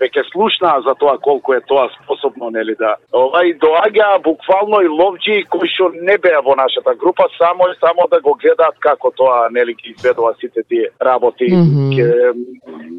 веќе 0.00 0.26
слушнаа 0.32 0.82
за 0.84 0.92
тоа 1.00 1.16
колку 1.18 1.54
е 1.54 1.60
тоа 1.64 1.88
способно, 1.94 2.50
нели 2.50 2.74
да. 2.78 2.96
Ова 3.12 3.46
и 3.48 3.54
доаѓа 3.54 4.20
буквално 4.22 4.82
и 4.84 4.92
ловџи 4.92 5.46
кои 5.48 5.68
што 5.72 5.88
не 5.94 6.18
беа 6.18 6.42
во 6.44 6.56
нашата 6.56 6.94
група, 6.94 7.28
само 7.38 7.70
и 7.72 7.78
само 7.80 8.08
да 8.10 8.20
го 8.20 8.34
гледаат 8.34 8.76
како 8.78 9.10
тоа, 9.16 9.48
нели, 9.50 9.72
ги 9.72 9.94
изведува 9.96 10.34
сите 10.40 10.62
тие 10.68 10.90
работи. 11.00 11.48
Мгм. 11.48 11.96
Ке, 11.96 12.04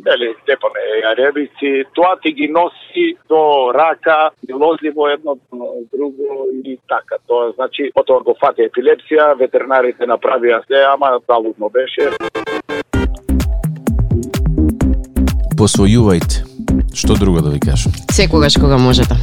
нели, 0.10 0.34
тепаме 0.46 0.82
јаребици, 1.04 1.86
тоа 1.94 2.16
ти 2.24 2.34
ги 2.34 2.48
носи 2.48 3.14
до 3.30 3.72
рака, 3.76 4.32
милозливо 4.48 5.08
едно 5.08 5.38
друго 5.98 6.48
и 6.64 6.78
така. 6.88 7.16
Тоа 7.28 7.52
значи, 7.56 7.92
потоа 7.96 8.24
го 8.24 8.36
фати 8.42 8.68
епилепсија, 8.70 9.34
ветеринарите 9.40 10.06
направија 10.06 10.62
се, 10.68 10.84
ама 10.94 11.18
залудно 11.30 11.70
беше. 11.70 12.12
Посвојувајте. 15.58 16.46
Што 16.94 17.18
друго 17.18 17.42
да 17.42 17.50
ви 17.50 17.60
кажам? 17.60 17.92
Секогаш 18.14 18.58
кога 18.62 18.78
можете. 18.78 19.18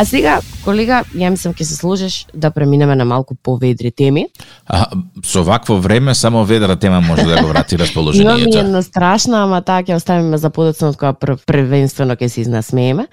А 0.00 0.04
сега, 0.08 0.38
колега, 0.64 1.02
ја 1.12 1.28
мислам 1.28 1.52
ќе 1.52 1.66
се 1.68 1.74
сложиш 1.76 2.14
да 2.32 2.48
преминеме 2.50 2.94
на 2.96 3.04
малку 3.04 3.34
поведри 3.36 3.90
теми. 3.92 4.22
А, 4.64 4.86
со 5.20 5.42
вакво 5.44 5.76
време 5.76 6.14
само 6.14 6.44
ведра 6.44 6.76
тема 6.76 7.00
може 7.00 7.26
да 7.28 7.42
го 7.42 7.48
врати 7.48 7.74
Имам 7.74 7.84
расположението. 7.84 8.58
една 8.58 8.82
страшна, 8.82 9.42
ама 9.44 9.60
таа 9.60 9.82
ќе 9.84 10.00
оставиме 10.00 10.38
за 10.40 10.48
подоцна 10.50 10.88
од 10.88 10.96
која 10.96 11.12
пр- 11.12 11.36
првенствено 11.44 12.16
ќе 12.16 12.32
се 12.32 12.40
изнасмееме. 12.40 13.06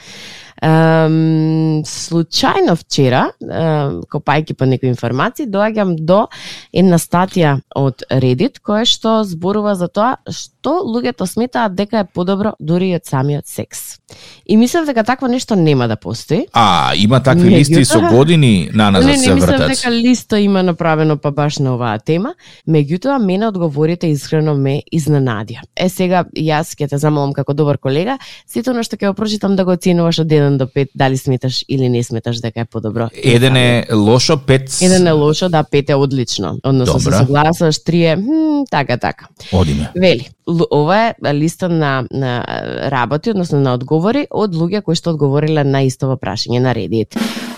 Ем, 0.62 1.84
случајно 1.86 2.76
вчера, 2.76 3.28
ем, 3.42 4.02
копајки 4.10 4.54
по 4.54 4.66
некои 4.66 4.90
информации, 4.90 5.46
доаѓам 5.46 5.96
до 6.00 6.28
една 6.74 6.98
статија 6.98 7.60
од 7.76 8.04
Reddit 8.10 8.60
која 8.66 8.86
што 8.86 9.24
зборува 9.24 9.76
за 9.76 9.88
тоа 9.88 10.18
што 10.32 10.82
луѓето 10.82 11.28
сметаат 11.30 11.76
дека 11.76 12.00
е 12.00 12.06
подобро 12.14 12.54
дури 12.60 12.90
и 12.90 12.96
од 12.96 13.06
самиот 13.06 13.48
секс. 13.48 14.00
И 14.46 14.58
мислев 14.58 14.86
дека 14.86 15.04
такво 15.04 15.28
нешто 15.28 15.56
нема 15.56 15.88
да 15.88 15.96
постои. 15.96 16.48
А, 16.54 16.94
има 16.96 17.20
такви 17.24 17.50
Меѓутоа- 17.50 17.58
листи 17.58 17.86
со 17.86 18.02
години 18.02 18.70
на 18.74 18.92
назад 18.92 19.12
не, 19.12 19.18
се 19.18 19.30
не 19.30 19.36
мислев 19.36 19.50
вртат. 19.50 19.70
дека 19.70 19.92
листа 19.92 20.40
има 20.40 20.64
направено 20.64 21.18
па 21.18 21.32
баш 21.32 21.60
на 21.60 21.74
оваа 21.76 22.00
тема. 22.00 22.34
Меѓутоа, 22.68 23.20
мене 23.24 23.48
одговорите 23.48 24.08
искрено 24.08 24.56
ме 24.56 24.82
изненадија. 24.94 25.62
Е, 25.76 25.90
сега, 25.90 26.26
јас 26.36 26.74
ќе 26.76 26.90
те 26.90 26.98
замолам 26.98 27.34
како 27.34 27.54
добар 27.54 27.78
колега, 27.78 28.18
сето 28.48 28.72
она 28.72 28.84
што 28.84 28.96
ќе 28.98 29.08
го 29.08 29.14
прочитам 29.14 29.56
да 29.56 29.66
го 29.66 29.72
оценуваш 29.72 30.20
од 30.20 30.28
1 30.48 30.58
до 30.58 30.66
5, 30.66 30.90
дали 30.96 31.18
сметаш 31.18 31.66
или 31.70 31.90
не 31.90 32.04
сметаш 32.04 32.40
дека 32.40 32.62
е 32.62 32.66
подобро. 32.66 33.10
Еден 33.24 33.56
е 33.56 33.86
лошо, 33.94 34.38
пет... 34.38 34.82
Еден 34.82 35.08
е 35.08 35.12
лошо, 35.12 35.50
да, 35.50 35.64
5 35.64 35.90
е 35.90 35.96
одлично. 35.96 36.60
Односно, 36.64 37.00
се 37.00 37.10
Добра. 37.10 37.20
согласуваш, 37.20 37.76
3 37.76 38.14
е, 38.14 38.16
хм, 38.16 38.64
така, 38.72 38.98
така. 38.98 39.28
Одиме. 39.54 39.92
Вели, 39.96 40.30
ова 40.72 41.14
е 41.26 41.34
листа 41.34 41.70
на, 41.70 42.08
на 42.12 42.44
работи, 42.92 43.30
односно 43.30 43.60
на 43.60 43.74
одговори 43.74 44.28
од 44.32 44.56
луѓе 44.56 44.82
кои 44.82 44.96
што 44.96 45.16
одговориле 45.16 45.64
на 45.68 45.84
истово 45.88 46.18
прашање 46.18 46.62
на 46.64 46.74
Reddit. 46.78 47.18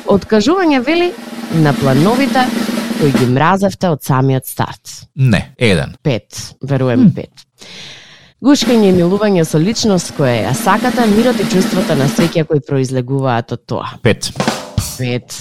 Откажување 0.09 0.81
вели 0.85 1.11
на 1.61 1.73
плановите 1.73 2.45
кои 2.99 3.11
ги 3.15 3.29
мразевте 3.31 3.93
од 3.93 4.03
самиот 4.03 4.47
старт. 4.49 5.05
Не, 5.15 5.53
еден. 5.57 5.95
Пет, 6.03 6.55
верувам 6.61 7.13
пет. 7.15 7.31
Гушкање 8.39 8.87
и 8.87 8.95
милување 8.95 9.43
со 9.43 9.59
личност 9.59 10.13
која 10.15 10.45
ја 10.45 10.51
сакате, 10.55 11.03
мирот 11.11 11.41
и 11.43 11.45
чувството 11.51 11.95
на 11.99 12.05
среќа 12.07 12.45
кои 12.47 12.61
произлегуваат 12.63 13.51
од 13.51 13.61
тоа. 13.67 13.87
Пет. 13.99 14.29
Пет. 14.95 15.33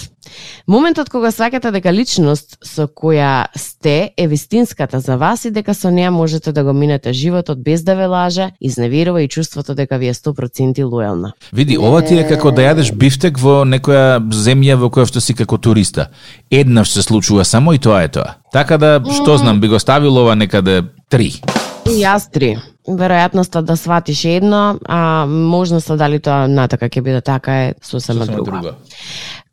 Моментот 0.67 1.07
кога 1.07 1.29
сваќате 1.31 1.71
дека 1.71 1.93
личност 1.95 2.57
со 2.59 2.89
која 2.91 3.47
сте 3.55 4.11
е 4.19 4.25
вистинската 4.27 4.99
за 4.99 5.15
вас 5.15 5.45
и 5.47 5.51
дека 5.55 5.71
со 5.73 5.87
неа 5.95 6.11
можете 6.11 6.51
да 6.51 6.63
го 6.67 6.73
минете 6.73 7.13
животот 7.13 7.63
без 7.63 7.85
да 7.87 7.95
ве 7.95 8.05
лаже, 8.05 8.49
изневерува 8.59 9.21
и 9.23 9.29
чувството 9.31 9.75
дека 9.75 9.97
ви 9.97 10.09
е 10.11 10.13
100% 10.13 10.83
лојална. 10.83 11.31
Види, 11.53 11.77
ова 11.77 12.01
ти 12.01 12.19
е 12.19 12.25
како 12.27 12.51
да 12.51 12.67
јадеш 12.67 12.91
бифтек 12.91 13.39
во 13.39 13.63
некоја 13.63 14.19
земја 14.19 14.75
во 14.75 14.91
која 14.91 15.07
што 15.07 15.23
си 15.23 15.37
како 15.39 15.55
туриста. 15.57 16.09
Еднаш 16.51 16.91
се 16.91 17.01
случува 17.01 17.47
само 17.47 17.73
и 17.73 17.79
тоа 17.79 18.03
е 18.03 18.11
тоа. 18.11 18.35
Така 18.51 18.77
да, 18.77 18.99
што 18.99 19.37
знам, 19.39 19.63
би 19.63 19.71
го 19.71 19.79
ставил 19.79 20.19
ова 20.19 20.35
некаде 20.35 20.83
три. 21.07 21.39
И 21.87 22.03
јас 22.03 22.27
три. 22.27 22.57
Веројатноста 22.87 23.61
да 23.61 23.75
сватиш 23.77 24.23
едно, 24.25 24.79
а 24.87 25.25
можноста 25.27 25.97
дали 25.97 26.19
тоа 26.19 26.47
натака 26.47 26.89
ќе 26.89 27.01
биде 27.01 27.21
така 27.21 27.57
е 27.67 27.73
сосема 27.81 28.25
Сосема 28.25 28.43
друга. 28.43 28.75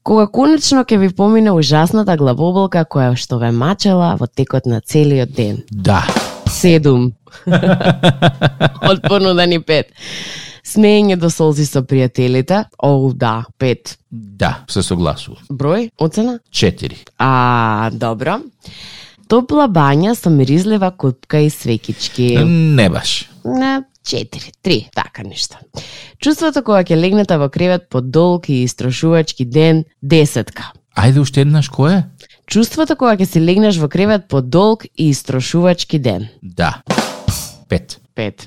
Кога 0.06 0.28
конечно 0.30 0.84
ќе 0.84 0.98
ви 1.02 1.10
помине 1.10 1.50
ужасната 1.50 2.16
главоболка 2.16 2.84
која 2.86 3.16
што 3.18 3.40
ве 3.42 3.50
мачела 3.50 4.14
во 4.20 4.26
текот 4.26 4.66
на 4.66 4.80
целиот 4.80 5.34
ден. 5.34 5.64
Да. 5.70 6.04
Седум. 6.46 7.12
Од 8.90 9.02
понудени 9.02 9.58
пет. 9.58 9.90
Смеење 10.66 11.16
до 11.18 11.30
солзи 11.30 11.66
со 11.66 11.82
пријателите. 11.82 12.64
Оу, 12.82 13.12
да, 13.14 13.44
пет. 13.58 13.96
Да, 14.10 14.64
се 14.70 14.82
согласувам. 14.82 15.42
Број, 15.50 15.90
оцена? 15.98 16.38
Четири. 16.50 17.02
А, 17.18 17.90
добро. 17.92 18.40
Топла 19.26 19.66
бања 19.66 20.14
со 20.14 20.30
миризлива 20.30 20.92
купка 20.94 21.40
и 21.42 21.50
свекички. 21.50 22.36
Не 22.44 22.88
баш. 22.90 23.28
На 23.44 23.84
4, 24.06 24.52
3, 24.62 24.90
така 24.94 25.22
нешто. 25.26 25.58
Чувството 26.22 26.62
кога 26.62 26.84
ќе 26.86 26.94
легнете 26.94 27.38
во 27.38 27.48
кревет 27.50 27.88
по 27.90 28.00
долг 28.00 28.48
и 28.48 28.62
истрошувачки 28.62 29.44
ден, 29.44 29.84
десетка. 30.02 30.70
Ајде 30.96 31.20
уште 31.20 31.42
еднаш 31.42 31.68
кој 31.74 31.98
е? 31.98 32.04
Чувството 32.46 32.94
кога 32.94 33.16
ќе 33.18 33.26
си 33.26 33.42
легнеш 33.42 33.82
во 33.82 33.90
кревет 33.90 34.28
по 34.30 34.40
долг 34.40 34.86
и 34.94 35.10
истрошувачки 35.10 35.98
ден, 35.98 36.28
Да. 36.42 36.82
Пет. 37.68 37.98
5. 38.16 38.46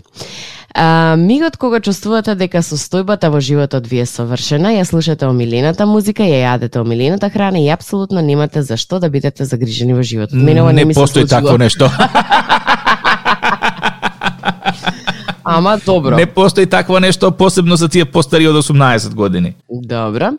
А, 0.76 1.16
мигот 1.18 1.58
кога 1.58 1.80
чувствувате 1.80 2.36
дека 2.36 2.62
состојбата 2.62 3.30
во 3.30 3.40
животот 3.42 3.88
ви 3.88 4.00
е 4.00 4.06
совршена, 4.06 4.70
ја 4.78 4.84
слушате 4.86 5.26
омилената 5.26 5.86
музика, 5.86 6.24
ја 6.24 6.44
јадете 6.46 6.80
омилената 6.82 7.30
храна 7.30 7.60
и 7.60 7.70
апсолутно 7.70 8.22
немате 8.22 8.62
за 8.62 8.78
што 8.78 9.00
да 9.00 9.10
бидете 9.10 9.46
загрижени 9.46 9.94
во 9.94 10.04
животот. 10.04 10.34
Мене 10.34 10.62
не, 10.62 10.74
не 10.74 10.86
ми 10.86 10.94
се 10.94 11.00
постои 11.00 11.28
случило. 11.28 11.42
такво 11.42 11.58
нешто. 11.58 11.90
Ама 15.44 15.78
добро. 15.86 16.16
Не 16.16 16.26
постои 16.26 16.66
такво 16.66 17.00
нешто, 17.00 17.32
посебно 17.32 17.76
за 17.76 17.90
тие 17.90 18.06
постари 18.06 18.48
од 18.48 18.56
18 18.56 19.14
години. 19.16 19.56
Добро. 19.70 20.32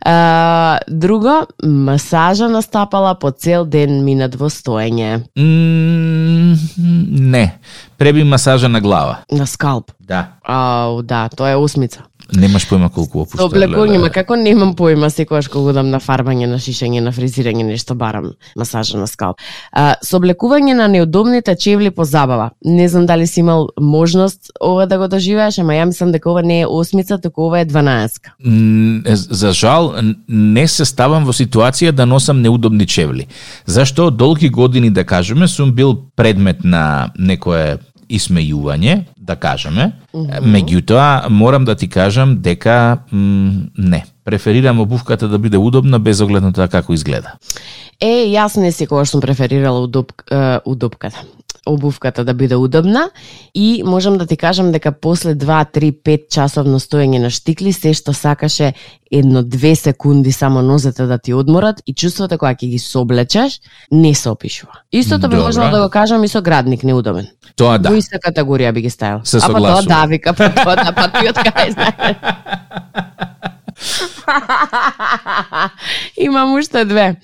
А, 0.00 0.78
друго, 0.88 1.46
масажа 1.62 2.48
на 2.48 2.62
стапала 2.62 3.14
по 3.14 3.30
цел 3.30 3.64
ден 3.66 4.04
минат 4.04 4.34
во 4.34 4.48
стоење. 4.48 5.20
М, 5.36 6.27
не. 6.76 7.58
Преби 7.96 8.24
масажа 8.24 8.68
на 8.68 8.80
глава. 8.80 9.24
На 9.32 9.46
скалп. 9.46 9.90
Да. 10.00 10.28
Ау, 10.42 11.02
да, 11.02 11.28
тоа 11.28 11.50
е 11.50 11.56
осмица. 11.56 12.07
Немаш 12.36 12.66
појма 12.68 12.90
колку 12.92 13.22
опушта. 13.22 13.46
Облекување, 13.46 13.98
ма 14.02 14.10
како 14.12 14.36
немам 14.36 14.74
појма 14.76 15.08
секогаш 15.12 15.48
кога 15.48 15.72
одам 15.72 15.88
на 15.88 16.00
фарбање, 16.02 16.48
на 16.50 16.58
шишење, 16.60 17.00
на 17.00 17.12
фризирање, 17.14 17.64
нешто 17.64 17.94
барам 17.96 18.34
масажа 18.56 18.98
на 19.00 19.06
скалп. 19.08 19.40
А, 19.72 19.94
со 20.04 20.18
облекување 20.20 20.76
на 20.76 20.88
неудобните 20.92 21.56
чевли 21.56 21.90
по 21.90 22.04
забава. 22.04 22.50
Не 22.64 22.88
знам 22.88 23.06
дали 23.06 23.26
си 23.26 23.40
имал 23.40 23.68
можност 23.80 24.52
ова 24.60 24.86
да 24.86 24.98
го 24.98 25.08
доживееш, 25.08 25.58
ама 25.58 25.78
ја 25.78 25.86
мислам 25.88 26.12
дека 26.12 26.30
ова 26.30 26.42
не 26.42 26.60
е 26.60 26.66
осмица, 26.66 27.18
туку 27.18 27.48
ова 27.48 27.60
е 27.60 27.66
12. 27.66 28.32
М, 28.44 29.02
За 29.14 29.52
жал, 29.52 29.94
не 30.28 30.66
се 30.68 30.84
ставам 30.84 31.24
во 31.24 31.32
ситуација 31.32 31.92
да 31.92 32.06
носам 32.06 32.42
неудобни 32.42 32.86
чевли. 32.86 33.26
Зашто 33.66 34.10
долги 34.10 34.48
години, 34.48 34.90
да 34.90 35.04
кажеме, 35.04 35.48
сум 35.48 35.72
бил 35.72 35.96
предмет 36.16 36.64
на 36.64 37.10
некое 37.18 37.78
исмејување, 38.10 39.04
да 39.16 39.36
кажеме. 39.36 39.92
Меѓутоа, 40.14 41.28
морам 41.28 41.64
да 41.64 41.74
ти 41.74 41.88
кажам 41.88 42.38
дека 42.42 42.98
м, 43.12 43.68
не. 43.76 44.04
Преферирам 44.24 44.80
обувката 44.80 45.28
да 45.28 45.38
биде 45.38 45.58
удобна 45.58 45.98
без 45.98 46.20
оглед 46.20 46.42
на 46.42 46.52
тоа 46.52 46.68
како 46.68 46.92
изгледа. 46.92 47.38
Е, 48.00 48.28
јас 48.30 48.56
не 48.60 48.72
секогаш 48.72 49.10
сум 49.10 49.20
преферирала 49.20 49.80
удоб, 49.82 50.12
удобката 50.64 51.24
обувката 51.68 52.24
да 52.24 52.34
биде 52.34 52.56
удобна 52.56 53.10
и 53.54 53.82
можам 53.86 54.18
да 54.18 54.26
ти 54.26 54.36
кажам 54.36 54.72
дека 54.72 54.92
после 54.92 55.34
2, 55.34 55.74
3, 55.74 55.92
5 56.02 56.28
часовно 56.30 56.80
стоење 56.80 57.18
на 57.18 57.30
штикли 57.30 57.72
се 57.72 57.94
што 57.94 58.12
сакаше 58.12 58.72
едно 59.10 59.42
две 59.42 59.74
секунди 59.76 60.32
само 60.32 60.62
нозете 60.62 61.06
да 61.06 61.18
ти 61.18 61.34
одморат 61.34 61.82
и 61.86 61.94
чувството 61.94 62.38
кога 62.38 62.54
ќе 62.54 62.70
ги 62.70 62.78
соблечеш 62.78 63.60
не 63.92 64.14
се 64.14 64.30
опишува. 64.30 64.72
Истото 64.92 65.28
би 65.28 65.36
можела 65.36 65.70
да 65.70 65.82
го 65.82 65.90
кажам 65.90 66.24
и 66.24 66.28
со 66.28 66.42
градник 66.42 66.84
неудобен. 66.84 67.26
Тоа 67.56 67.78
да. 67.78 67.90
Во 67.90 67.96
иста 67.96 68.18
категорија 68.18 68.72
би 68.72 68.82
ги 68.82 68.90
ставил. 68.90 69.20
Се 69.24 69.36
а 69.36 69.40
па 69.40 69.46
тоа 69.46 69.56
согласувам. 69.56 69.86
да 69.86 70.06
вика, 70.06 70.34
па 70.34 70.50
тоа 70.54 70.76
да, 70.76 70.92
па 70.92 71.08
ти 71.12 71.28
од 71.28 71.36
кај 71.36 71.72
знаеш. 71.72 72.16
Имам 76.16 76.54
уште 76.54 76.84
две. 76.84 77.16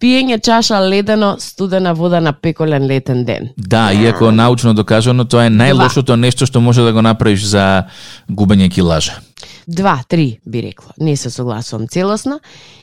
Пиење 0.00 0.36
чаша 0.44 0.76
ледено, 0.84 1.36
студена 1.40 1.94
вода 1.94 2.20
на 2.20 2.32
пеколен 2.32 2.86
летен 2.86 3.24
ден. 3.24 3.48
Да, 3.56 3.92
иако 3.92 4.30
научно 4.30 4.74
докажано, 4.74 5.24
тоа 5.24 5.46
е 5.46 5.52
најлошото 5.52 6.18
нешто 6.20 6.46
што 6.46 6.60
може 6.60 6.84
да 6.84 6.92
го 6.92 7.02
направиш 7.02 7.46
за 7.48 7.86
губење 8.28 8.68
килажа. 8.68 9.22
Два, 9.66 10.02
три 10.08 10.38
би 10.46 10.62
рекла. 10.62 10.92
Не 11.00 11.16
се 11.16 11.30
согласувам 11.30 11.88
целосно. 11.88 12.40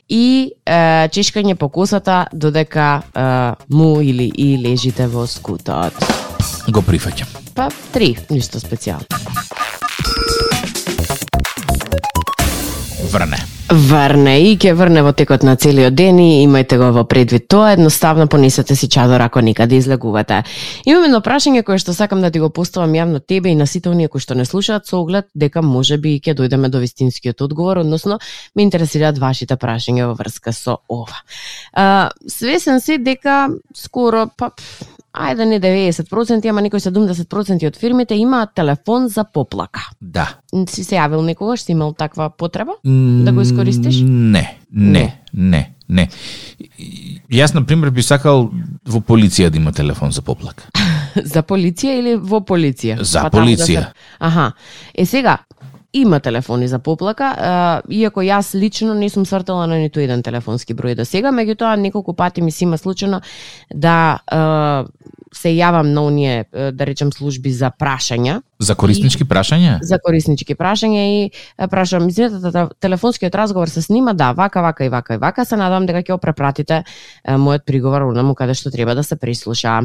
И 0.08 0.52
е, 0.66 1.08
чешкање 1.08 1.54
по 1.54 1.68
косата 1.68 2.26
додека 2.32 3.02
е, 3.14 3.22
му 3.70 4.00
или 4.02 4.32
и 4.34 4.58
лежите 4.58 5.06
во 5.06 5.26
скутот. 5.26 5.94
Го 6.68 6.82
прифаќам. 6.82 7.30
Па 7.54 7.70
три, 7.92 8.16
ништо 8.30 8.58
специјално. 8.58 9.06
Врне. 13.12 13.53
Врне 13.64 14.34
и 14.44 14.56
ќе 14.60 14.74
врне 14.76 15.00
во 15.00 15.14
текот 15.16 15.42
на 15.42 15.54
целиот 15.56 15.94
ден 15.96 16.18
и 16.20 16.44
имајте 16.44 16.76
го 16.76 16.90
во 16.92 17.06
предвид 17.08 17.46
тоа, 17.48 17.70
едноставно 17.72 18.26
понесете 18.28 18.76
си 18.76 18.90
чадор 18.92 19.22
ако 19.24 19.40
никаде 19.40 19.78
излегувате. 19.80 20.42
Имам 20.84 21.06
едно 21.08 21.22
прашање 21.24 21.62
кое 21.64 21.80
што 21.80 21.94
сакам 21.96 22.20
да 22.20 22.30
ти 22.30 22.42
го 22.42 22.50
поставам 22.52 22.92
јавно 22.92 23.22
тебе 23.24 23.54
и 23.54 23.56
на 23.56 23.66
сите 23.66 23.88
оние 23.88 24.08
кои 24.12 24.20
што 24.20 24.36
не 24.36 24.44
слушаат 24.44 24.86
со 24.86 25.00
оглед 25.00 25.30
дека 25.34 25.62
може 25.62 25.96
би 25.96 26.20
ќе 26.20 26.36
дојдеме 26.36 26.68
до 26.68 26.82
вистинскиот 26.84 27.40
одговор, 27.40 27.80
односно 27.80 28.18
ме 28.54 28.68
интересираат 28.68 29.18
вашите 29.18 29.56
прашања 29.56 30.10
во 30.12 30.14
врска 30.20 30.52
со 30.52 30.76
ова. 30.88 31.24
А, 31.72 32.10
свесен 32.28 32.80
си 32.84 32.98
дека 32.98 33.48
скоро 33.72 34.28
па 34.36 34.52
ајде 35.14 35.46
не 35.46 35.60
90%, 35.62 36.48
ама 36.50 36.62
некои 36.64 36.82
70% 36.82 37.68
од 37.68 37.76
фирмите 37.78 38.16
имаат 38.18 38.54
телефон 38.54 39.08
за 39.08 39.24
поплака. 39.24 39.86
Да. 40.00 40.26
Си 40.68 40.84
се 40.84 40.98
јавил 40.98 41.22
некогаш, 41.22 41.62
си 41.62 41.72
имал 41.72 41.94
таква 41.94 42.30
потреба 42.30 42.76
да 42.84 43.32
го 43.32 43.40
искористиш? 43.40 44.02
Не, 44.02 44.58
не, 44.72 45.06
не, 45.32 45.62
не. 45.88 46.08
Јас, 47.30 47.54
на 47.54 47.64
пример, 47.64 47.90
би 47.94 48.02
сакал 48.02 48.50
во 48.84 49.00
полиција 49.00 49.50
да 49.50 49.58
има 49.58 49.72
телефон 49.72 50.10
за 50.12 50.22
поплак. 50.22 50.66
за 51.34 51.42
полиција 51.46 51.98
или 52.00 52.14
во 52.16 52.42
полиција? 52.42 53.02
За 53.02 53.28
Па 53.28 53.38
полиција. 53.38 53.86
Да 53.86 53.92
се... 53.92 54.18
Аха. 54.18 54.52
Е 54.94 55.06
сега, 55.06 55.38
има 55.94 56.20
телефони 56.20 56.68
за 56.68 56.78
поплака, 56.78 57.34
а, 57.38 57.82
иако 57.88 58.20
јас 58.20 58.54
лично 58.54 58.94
не 58.94 59.08
сум 59.10 59.26
свртала 59.26 59.66
на 59.66 59.78
ниту 59.78 60.00
еден 60.00 60.22
телефонски 60.22 60.74
број 60.74 60.96
до 60.98 61.04
сега, 61.06 61.30
меѓутоа 61.30 61.76
неколку 61.76 62.14
пати 62.14 62.42
ми 62.42 62.50
се 62.50 62.64
има 62.64 62.78
случајно 62.78 63.22
да 63.70 64.18
а, 64.26 64.84
се 65.34 65.50
јавам 65.54 65.94
на 65.94 66.04
оние, 66.04 66.44
да 66.52 66.86
речем, 66.86 67.12
служби 67.12 67.50
за 67.52 67.70
прашања, 67.70 68.40
За 68.64 68.74
кориснички 68.74 69.24
прашања? 69.24 69.78
за 69.82 69.98
кориснички 69.98 70.54
прашања 70.54 71.04
и 71.04 71.30
е, 71.30 71.68
прашам, 71.68 72.08
извинете, 72.08 72.66
телефонскиот 72.80 73.34
разговор 73.34 73.68
се 73.68 73.82
снима, 73.82 74.12
да, 74.12 74.32
вака, 74.32 74.62
вака 74.62 74.84
и 74.84 74.88
вака 74.88 75.14
и 75.14 75.18
вака, 75.18 75.44
се 75.44 75.56
надам 75.56 75.86
дека 75.86 76.02
ќе 76.02 76.16
го 76.16 76.18
препратите 76.22 76.82
мојот 77.28 77.64
приговор 77.66 78.08
онаму 78.08 78.34
каде 78.34 78.54
што 78.54 78.70
треба 78.74 78.94
да 78.94 79.04
се 79.04 79.16
прислуша. 79.16 79.80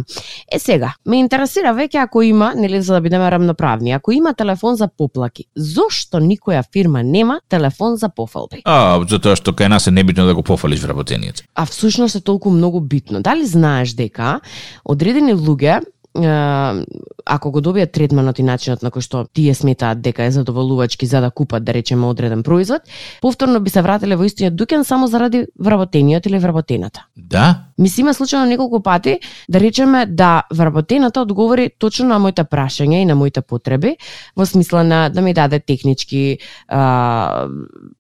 Е 0.52 0.60
сега, 0.60 0.94
ме 1.06 1.20
интересира 1.20 1.74
веќе 1.76 2.04
ако 2.04 2.22
има, 2.22 2.54
нели 2.56 2.82
за 2.82 2.98
да 2.98 3.02
бидеме 3.02 3.32
рамноправни, 3.32 3.92
ако 3.92 4.12
има 4.12 4.34
телефон 4.34 4.76
за 4.76 4.88
поплаки, 4.88 5.46
зошто 5.56 6.20
никоја 6.24 6.64
фирма 6.74 7.04
нема 7.04 7.40
телефон 7.50 7.98
за 7.98 8.10
пофалби? 8.10 8.64
А, 8.66 9.00
затоа 9.10 9.36
што 9.36 9.52
кај 9.52 9.70
нас 9.70 9.88
е 9.88 9.92
небитно 9.92 10.26
да 10.26 10.36
го 10.36 10.44
пофалиш 10.44 10.82
вработениот. 10.84 11.44
А 11.56 11.66
всушност 11.66 12.16
е 12.16 12.22
толку 12.22 12.50
многу 12.50 12.80
битно. 12.80 13.22
Дали 13.22 13.46
знаеш 13.46 13.94
дека 13.94 14.40
одредени 14.86 15.34
луѓе 15.34 15.82
ако 16.16 17.52
го 17.52 17.62
добијат 17.62 17.92
третманот 17.94 18.40
и 18.40 18.44
начинот 18.44 18.82
на 18.82 18.90
кој 18.90 19.04
што 19.06 19.28
тие 19.34 19.54
сметаат 19.54 20.02
дека 20.02 20.24
е 20.26 20.32
задоволувачки 20.32 21.06
за 21.06 21.22
да 21.22 21.30
купат, 21.32 21.64
да 21.64 21.74
речеме, 21.74 22.08
одреден 22.08 22.44
производ, 22.44 22.82
повторно 23.22 23.60
би 23.60 23.70
се 23.70 23.82
вратиле 23.82 24.16
во 24.16 24.26
истиот 24.26 24.54
дуќан 24.54 24.84
само 24.84 25.08
заради 25.08 25.46
вработениот 25.60 26.26
или 26.26 26.40
вработената. 26.40 27.06
Да? 27.16 27.70
Ми 27.78 27.90
се 27.90 28.02
има 28.02 28.14
случајно 28.14 28.50
неколку 28.50 28.82
пати 28.82 29.20
да 29.50 29.60
речеме 29.60 30.06
да 30.06 30.44
вработената 30.54 31.22
одговори 31.22 31.70
точно 31.80 32.08
на 32.08 32.20
моите 32.20 32.44
прашања 32.44 33.04
и 33.04 33.06
на 33.06 33.16
моите 33.16 33.42
потреби, 33.42 33.98
во 34.36 34.46
смисла 34.46 34.84
на 34.84 35.10
да 35.10 35.22
ми 35.22 35.34
даде 35.34 35.60
технички, 35.60 36.40
а, 36.68 37.48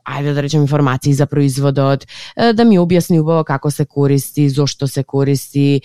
ајде 0.10 0.34
да 0.34 0.42
речем 0.44 0.62
информации 0.62 1.14
за 1.14 1.26
производот, 1.26 2.06
да 2.54 2.66
ми 2.66 2.80
објасни 2.80 3.20
убаво 3.20 3.44
како 3.44 3.72
се 3.72 3.86
користи, 3.86 4.50
зошто 4.50 4.88
се 4.88 5.04
користи, 5.04 5.82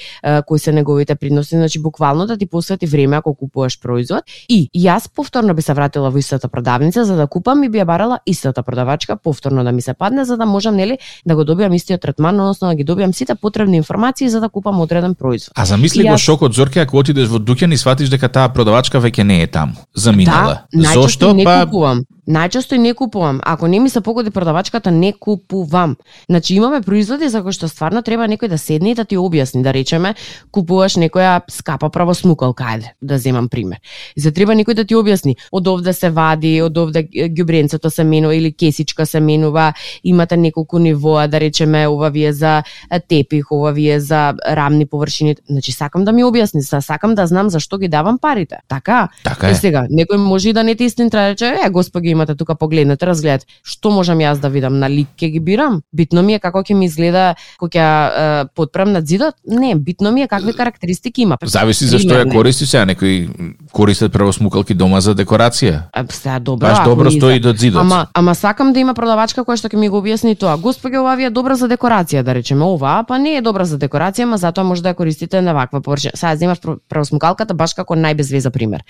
кои 0.46 0.58
се 0.58 0.72
неговите 0.72 1.14
предности, 1.14 1.56
значи 1.56 1.78
буквално 1.78 2.26
да 2.26 2.36
ти 2.36 2.46
посвети 2.46 2.86
време 2.86 3.16
ако 3.16 3.34
купуваш 3.34 3.80
производ. 3.80 4.24
И 4.48 4.70
јас 4.76 5.08
повторно 5.08 5.54
би 5.54 5.62
се 5.62 5.74
вратила 5.74 6.10
во 6.10 6.18
истата 6.18 6.48
продавница 6.48 7.04
за 7.04 7.16
да 7.16 7.26
купам 7.26 7.62
и 7.64 7.68
би 7.68 7.78
ја 7.78 7.84
барала 7.84 8.18
истата 8.26 8.62
продавачка 8.62 9.16
повторно 9.16 9.64
да 9.64 9.72
ми 9.72 9.82
се 9.82 9.94
падне 9.94 10.24
за 10.24 10.36
да 10.36 10.46
можам 10.46 10.76
нели 10.76 10.98
да 11.26 11.34
го 11.34 11.44
добиам 11.44 11.72
истиот 11.72 12.00
третман, 12.00 12.40
односно 12.40 12.68
да 12.68 12.74
ги 12.74 12.84
добиам 12.84 13.14
сите 13.14 13.34
потребни 13.34 13.76
информации 13.76 14.28
за 14.28 14.40
да 14.40 14.48
купам 14.48 14.80
одреден 14.80 15.14
производ. 15.14 15.52
А 15.54 15.64
замисли 15.64 16.00
И 16.00 16.08
го 16.08 16.08
јас- 16.08 16.16
шокот 16.18 16.54
Зорке 16.54 16.80
ако 16.80 16.98
отидеш 16.98 17.28
во 17.28 17.38
дуќан 17.38 17.72
и 17.72 17.76
сватиш 17.76 18.08
дека 18.08 18.28
таа 18.28 18.48
продавачка 18.48 19.00
веќе 19.00 19.22
не 19.22 19.42
е 19.42 19.46
таму. 19.46 19.72
Заминала. 19.94 20.62
Да, 20.74 20.92
Зошто? 20.92 21.36
Па 21.44 21.64
купувам. 21.64 22.00
Најчесто 22.28 22.74
и 22.74 22.78
не 22.78 22.94
купувам. 22.94 23.40
Ако 23.44 23.66
не 23.68 23.80
ми 23.80 23.90
се 23.90 24.00
погоди 24.00 24.30
продавачката, 24.30 24.90
не 24.90 25.12
купувам. 25.12 25.96
Значи 26.30 26.54
имаме 26.54 26.80
производи 26.80 27.28
за 27.28 27.42
кои 27.42 27.52
што 27.52 27.68
стварно 27.68 28.02
треба 28.02 28.24
некој 28.28 28.48
да 28.48 28.58
седне 28.58 28.90
и 28.90 28.94
да 28.94 29.04
ти 29.04 29.16
објасни, 29.16 29.62
да 29.62 29.74
речеме, 29.74 30.14
купуваш 30.50 30.96
некоја 30.96 31.42
скапа 31.50 31.90
правосмукалка, 31.90 32.64
ајде, 32.64 32.96
да 33.02 33.18
земам 33.18 33.48
пример. 33.48 33.78
И 34.16 34.20
за 34.20 34.32
треба 34.32 34.54
некој 34.56 34.74
да 34.74 34.84
ти 34.84 34.94
објасни, 34.96 35.36
од 35.52 35.68
овде 35.68 35.92
се 35.92 36.10
вади, 36.10 36.62
од 36.62 36.78
овде 36.78 37.04
ѓубренцето 37.04 37.88
се 37.90 38.04
менува 38.04 38.34
или 38.36 38.52
кесичка 38.52 39.06
се 39.06 39.20
менува, 39.20 39.72
имате 40.04 40.36
неколку 40.36 40.78
нивоа, 40.78 41.26
да 41.28 41.40
речеме, 41.40 41.86
ова 41.88 42.08
ви 42.10 42.24
е 42.24 42.32
за 42.32 42.62
тепих, 43.08 43.52
ова 43.52 43.72
ви 43.72 43.90
е 43.90 44.00
за 44.00 44.34
рамни 44.48 44.86
површини. 44.86 45.36
Значи 45.50 45.72
сакам 45.72 46.04
да 46.04 46.12
ми 46.12 46.24
објасни, 46.24 46.60
са- 46.60 46.80
сакам 46.80 47.14
да 47.14 47.26
знам 47.26 47.50
зашто 47.50 47.78
ги 47.78 47.88
давам 47.88 48.18
парите. 48.18 48.56
Така? 48.68 49.08
така 49.24 49.48
Е 49.48 49.50
е. 49.50 49.54
сега, 49.54 49.86
некој 49.92 50.16
може 50.16 50.48
и 50.48 50.52
да 50.52 50.64
не 50.64 50.74
ти 50.74 50.84
истин 50.84 51.08
да 51.08 51.28
рече, 51.30 51.54
е, 51.66 51.70
господи, 51.70 52.13
имате 52.14 52.34
тука 52.34 52.54
погледнете, 52.54 53.06
разгледате. 53.06 53.46
Што 53.62 53.90
можам 53.90 54.18
јас 54.18 54.40
да 54.40 54.48
видам 54.48 54.78
на 54.78 54.88
лик 54.90 55.12
ќе 55.18 55.30
ги 55.34 55.40
бирам? 55.40 55.82
Битно 55.92 56.22
ми 56.22 56.34
е 56.34 56.40
како 56.42 56.62
ќе 56.64 56.74
ми 56.74 56.86
изгледа 56.86 57.34
кога 57.58 57.74
ќе 57.74 57.84
е, 57.84 58.48
подпрем 58.54 58.92
над 58.92 59.06
зидот? 59.06 59.34
Не, 59.46 59.74
битно 59.74 60.12
ми 60.12 60.22
е 60.22 60.28
какви 60.28 60.52
карактеристики 60.52 61.22
има. 61.22 61.38
Зависи 61.42 61.86
за 61.86 61.98
што 61.98 62.14
ја 62.14 62.28
користи 62.30 62.66
сега 62.66 62.84
некои 62.84 63.28
користат 63.72 64.12
правосмукалки 64.12 64.74
дома 64.74 65.00
за 65.00 65.14
декорација. 65.14 65.90
А, 65.92 66.04
сега 66.10 66.38
добро, 66.38 66.68
Баш 66.68 66.84
добро 66.84 67.10
стои 67.10 67.40
до 67.40 67.52
зидот. 67.52 67.80
Ама, 67.80 68.06
ама 68.14 68.34
сакам 68.34 68.72
да 68.72 68.80
има 68.80 68.94
продавачка 68.94 69.44
која 69.44 69.58
што 69.58 69.68
ќе 69.68 69.80
ми 69.80 69.88
го 69.88 70.02
објасни 70.02 70.36
тоа. 70.38 70.56
Господи, 70.56 70.98
ова 70.98 71.16
ви 71.16 71.24
е 71.24 71.30
добра 71.30 71.56
за 71.56 71.68
декорација, 71.68 72.22
да 72.22 72.34
речеме. 72.34 72.64
Ова, 72.64 73.04
па 73.08 73.18
не 73.18 73.36
е 73.36 73.42
добра 73.42 73.64
за 73.64 73.78
декорација, 73.78 74.28
ама 74.28 74.38
затоа 74.38 74.64
може 74.64 74.82
да 74.82 74.92
ја 74.92 74.98
користите 74.98 75.40
на 75.42 75.54
ваква 75.54 75.80
површина. 75.80 76.12
Сега 76.14 76.36
земав 76.36 76.60
пр- 76.60 76.78
правосмукалката 76.88 77.54
баш 77.54 77.74
како 77.74 77.96
најбезвеза 77.96 78.50
пример. 78.50 78.84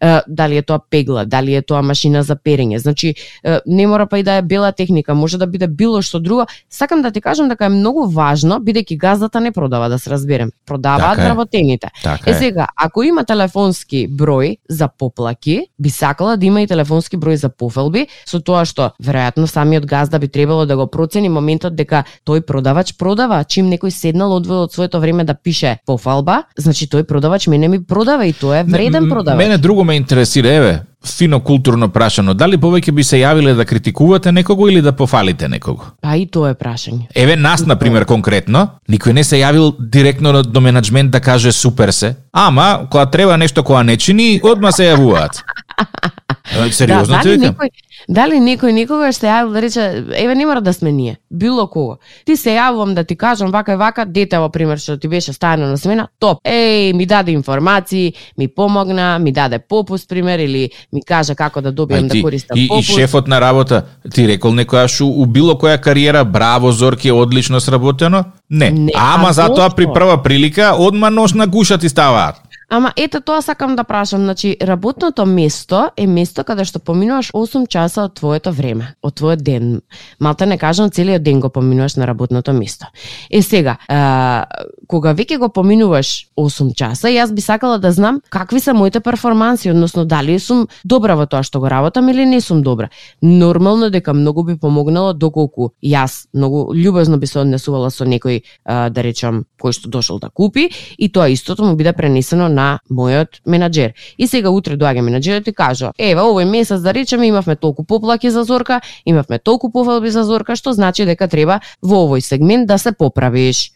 Е, 0.00 0.20
дали 0.28 0.56
е 0.56 0.62
тоа 0.62 0.78
пегла, 0.90 1.24
дали 1.24 1.54
е 1.54 1.62
тоа 1.62 1.82
машина 1.82 2.22
за 2.22 2.36
перење. 2.36 2.67
Значи, 2.76 3.14
е, 3.44 3.58
не 3.66 3.86
мора 3.86 4.06
па 4.06 4.18
и 4.18 4.22
да 4.22 4.32
е 4.32 4.42
бела 4.42 4.72
техника, 4.72 5.14
може 5.14 5.38
да 5.38 5.46
биде 5.46 5.66
било 5.68 6.02
што 6.02 6.20
друго. 6.20 6.46
Сакам 6.70 7.02
да 7.02 7.10
ти 7.10 7.20
кажам 7.20 7.48
дека 7.48 7.64
е 7.64 7.68
многу 7.68 8.06
важно, 8.10 8.60
бидејќи 8.60 8.96
газдата 8.98 9.40
не 9.40 9.52
продава, 9.52 9.88
да 9.88 9.98
се 9.98 10.10
разберем. 10.10 10.50
Продаваат 10.66 11.16
Така 11.16 11.22
е. 11.22 11.26
вработените. 11.26 11.88
Така 12.02 12.30
Е 12.30 12.34
е. 12.34 12.36
сега, 12.36 12.66
ако 12.76 13.02
има 13.02 13.24
телефонски 13.24 14.08
број 14.10 14.56
за 14.68 14.88
поплаки, 14.98 15.66
би 15.78 15.90
сакала 15.90 16.36
да 16.36 16.46
има 16.46 16.62
и 16.62 16.66
телефонски 16.66 17.16
број 17.16 17.34
за 17.34 17.48
пофелби, 17.48 18.06
со 18.26 18.40
тоа 18.40 18.64
што 18.64 18.90
веројатно 19.02 19.46
самиот 19.46 19.86
газда 19.86 20.18
би 20.18 20.28
требало 20.28 20.66
да 20.66 20.76
го 20.76 20.86
процени 20.86 21.28
моментот 21.28 21.74
дека 21.74 22.04
тој 22.26 22.40
продавач 22.40 22.96
продава, 22.98 23.44
чим 23.44 23.70
некој 23.70 23.88
седнал 23.90 24.32
одвоил 24.32 24.62
од 24.62 24.72
своето 24.72 25.00
време 25.00 25.24
да 25.24 25.34
пише 25.34 25.78
пофалба, 25.86 26.42
значи 26.58 26.86
тој 26.86 27.02
продавач 27.06 27.46
мене 27.46 27.68
ми 27.68 27.84
продава 27.84 28.26
и 28.26 28.32
тоа 28.32 28.58
е 28.58 28.64
вреден 28.64 29.08
продавач. 29.08 29.38
Мене 29.38 29.58
друго 29.58 29.84
ме 29.84 29.94
интересира, 29.94 30.48
еве, 30.48 30.80
фино 31.06 31.40
културно 31.40 31.88
прашано, 31.88 32.34
дали 32.34 32.58
повеќе 32.58 32.92
би 32.92 33.04
се 33.04 33.20
јавиле 33.22 33.54
да 33.56 33.64
критикувате 33.64 34.32
некого 34.32 34.68
или 34.68 34.82
да 34.82 34.92
пофалите 34.92 35.48
некого? 35.48 35.92
Па 36.02 36.16
и 36.16 36.26
тоа 36.26 36.50
е 36.50 36.58
прашање. 36.58 37.06
Еве 37.14 37.36
нас, 37.36 37.64
на 37.66 37.76
пример, 37.78 38.04
конкретно, 38.04 38.80
никој 38.90 39.12
не 39.12 39.24
се 39.24 39.40
јавил 39.40 39.74
директно 39.78 40.42
до 40.42 40.60
менеджмент 40.60 41.10
да 41.10 41.20
каже 41.20 41.52
супер 41.52 41.92
се, 41.92 42.16
ама 42.32 42.86
кога 42.90 43.06
треба 43.06 43.36
нешто 43.36 43.64
кога 43.64 43.82
не 43.82 43.96
чини, 43.96 44.40
одма 44.42 44.72
се 44.72 44.90
јавуваат. 44.92 45.42
Е, 46.56 46.72
Сериозно 46.72 47.14
да, 47.16 47.22
ти 47.22 47.28
дали 47.28 47.48
некој, 47.48 47.70
дали 48.08 48.38
некој 48.40 48.72
никогаш 48.72 49.18
се 49.20 49.26
јавил 49.26 49.52
да 49.52 49.62
рече, 49.62 49.82
еве 50.16 50.34
не 50.34 50.46
мора 50.46 50.60
да 50.60 50.72
сме 50.72 50.92
ние, 50.92 51.16
било 51.30 51.66
кого. 51.66 51.98
Ти 52.24 52.36
се 52.36 52.56
јавувам 52.56 52.94
да 52.94 53.04
ти 53.04 53.16
кажам 53.16 53.50
вака 53.50 53.72
и 53.72 53.76
вака, 53.76 54.06
дете 54.06 54.38
во 54.38 54.48
пример 54.48 54.78
што 54.78 54.96
ти 54.98 55.08
беше 55.08 55.32
стајано 55.32 55.70
на 55.70 55.76
смена, 55.76 56.08
топ. 56.18 56.38
Еј, 56.44 56.92
ми 56.92 57.06
даде 57.06 57.32
информации, 57.32 58.14
ми 58.38 58.48
помогна, 58.48 59.18
ми 59.18 59.32
даде 59.32 59.58
попуст 59.58 60.08
пример 60.08 60.38
или 60.38 60.70
ми 60.92 61.02
кажа 61.02 61.34
како 61.34 61.60
да 61.60 61.72
добијам 61.72 62.08
да 62.08 62.22
користам 62.22 62.58
и, 62.58 62.64
и 62.64 62.68
попуст. 62.68 62.94
шефот 62.94 63.28
на 63.28 63.40
работа, 63.40 63.82
ти 64.14 64.28
рекол 64.28 64.52
некојаш 64.52 65.00
у, 65.04 65.22
у 65.22 65.26
било 65.26 65.54
која 65.54 65.78
кариера, 65.80 66.24
браво 66.24 66.72
Зорки, 66.72 67.10
одлично 67.10 67.60
сработено? 67.60 68.24
Не. 68.50 68.70
Не, 68.70 68.92
Ама 68.94 69.28
а 69.28 69.32
затоа 69.32 69.70
при 69.70 69.86
прва 69.86 70.22
прилика 70.22 70.74
одма 70.78 71.10
нож 71.10 71.32
на 71.32 71.46
гуша 71.46 71.78
ти 71.78 71.88
ставаат. 71.88 72.47
Ама 72.70 72.92
ете 72.96 73.20
тоа 73.20 73.40
сакам 73.42 73.76
да 73.76 73.84
прашам, 73.84 74.22
значи 74.22 74.56
работното 74.62 75.26
место 75.26 75.88
е 75.96 76.06
место 76.06 76.44
каде 76.44 76.66
што 76.68 76.78
поминуваш 76.84 77.30
8 77.32 77.64
часа 77.64 78.02
од 78.04 78.18
твоето 78.20 78.52
време, 78.52 78.90
од 79.00 79.14
твојот 79.16 79.40
ден. 79.40 79.80
Малта 80.20 80.44
не 80.46 80.58
кажам 80.60 80.90
целиот 80.90 81.22
ден 81.24 81.40
го 81.40 81.48
поминуваш 81.48 81.96
на 81.96 82.06
работното 82.06 82.52
место. 82.52 82.86
Е 83.30 83.40
сега, 83.42 83.78
а, 83.88 84.44
кога 84.86 85.14
веќе 85.14 85.38
го 85.38 85.48
поминуваш 85.48 86.28
8 86.36 86.74
часа, 86.76 87.08
јас 87.08 87.32
би 87.32 87.40
сакала 87.40 87.78
да 87.78 87.92
знам 87.92 88.20
какви 88.28 88.60
се 88.60 88.72
моите 88.72 89.00
перформанси, 89.00 89.70
односно 89.70 90.04
дали 90.04 90.38
сум 90.38 90.68
добра 90.84 91.16
во 91.16 91.24
тоа 91.24 91.42
што 91.42 91.60
го 91.60 91.70
работам 91.70 92.08
или 92.08 92.26
не 92.26 92.40
сум 92.40 92.62
добра. 92.62 92.90
Нормално 93.22 93.88
дека 93.90 94.12
многу 94.12 94.44
би 94.44 94.58
помогнало 94.58 95.14
доколку 95.14 95.72
јас 95.82 96.28
многу 96.34 96.68
љубезно 96.76 97.16
би 97.16 97.26
се 97.26 97.40
однесувала 97.40 97.88
со 97.90 98.04
некој, 98.04 98.42
а, 98.64 98.90
да 98.90 99.02
речам, 99.02 99.46
кој 99.56 99.72
што 99.72 99.88
дошол 99.88 100.20
да 100.20 100.28
купи 100.28 100.68
и 100.98 101.08
тоа 101.08 101.32
истото 101.32 101.64
му 101.64 101.74
биде 101.76 101.92
пренесено 101.92 102.57
на 102.58 102.68
мојот 102.90 103.40
менаџер. 103.46 103.94
И 104.18 104.26
сега 104.26 104.50
утре 104.50 104.76
доаѓа 104.80 105.04
менаџерот 105.06 105.48
и 105.48 105.54
кажа: 105.54 105.92
"Ева, 105.98 106.26
овој 106.26 106.48
месец 106.50 106.82
да 106.82 106.92
речеме 106.92 107.30
имавме 107.30 107.56
толку 107.56 107.84
поплаки 107.84 108.30
за 108.30 108.44
Зорка, 108.44 108.80
имавме 109.04 109.38
толку 109.38 109.70
пофалби 109.70 110.10
за 110.10 110.24
Зорка, 110.24 110.56
што 110.56 110.72
значи 110.72 111.06
дека 111.06 111.28
треба 111.28 111.60
во 111.82 112.04
овој 112.06 112.20
сегмент 112.20 112.66
да 112.66 112.78
се 112.78 112.92
поправиш." 112.92 113.70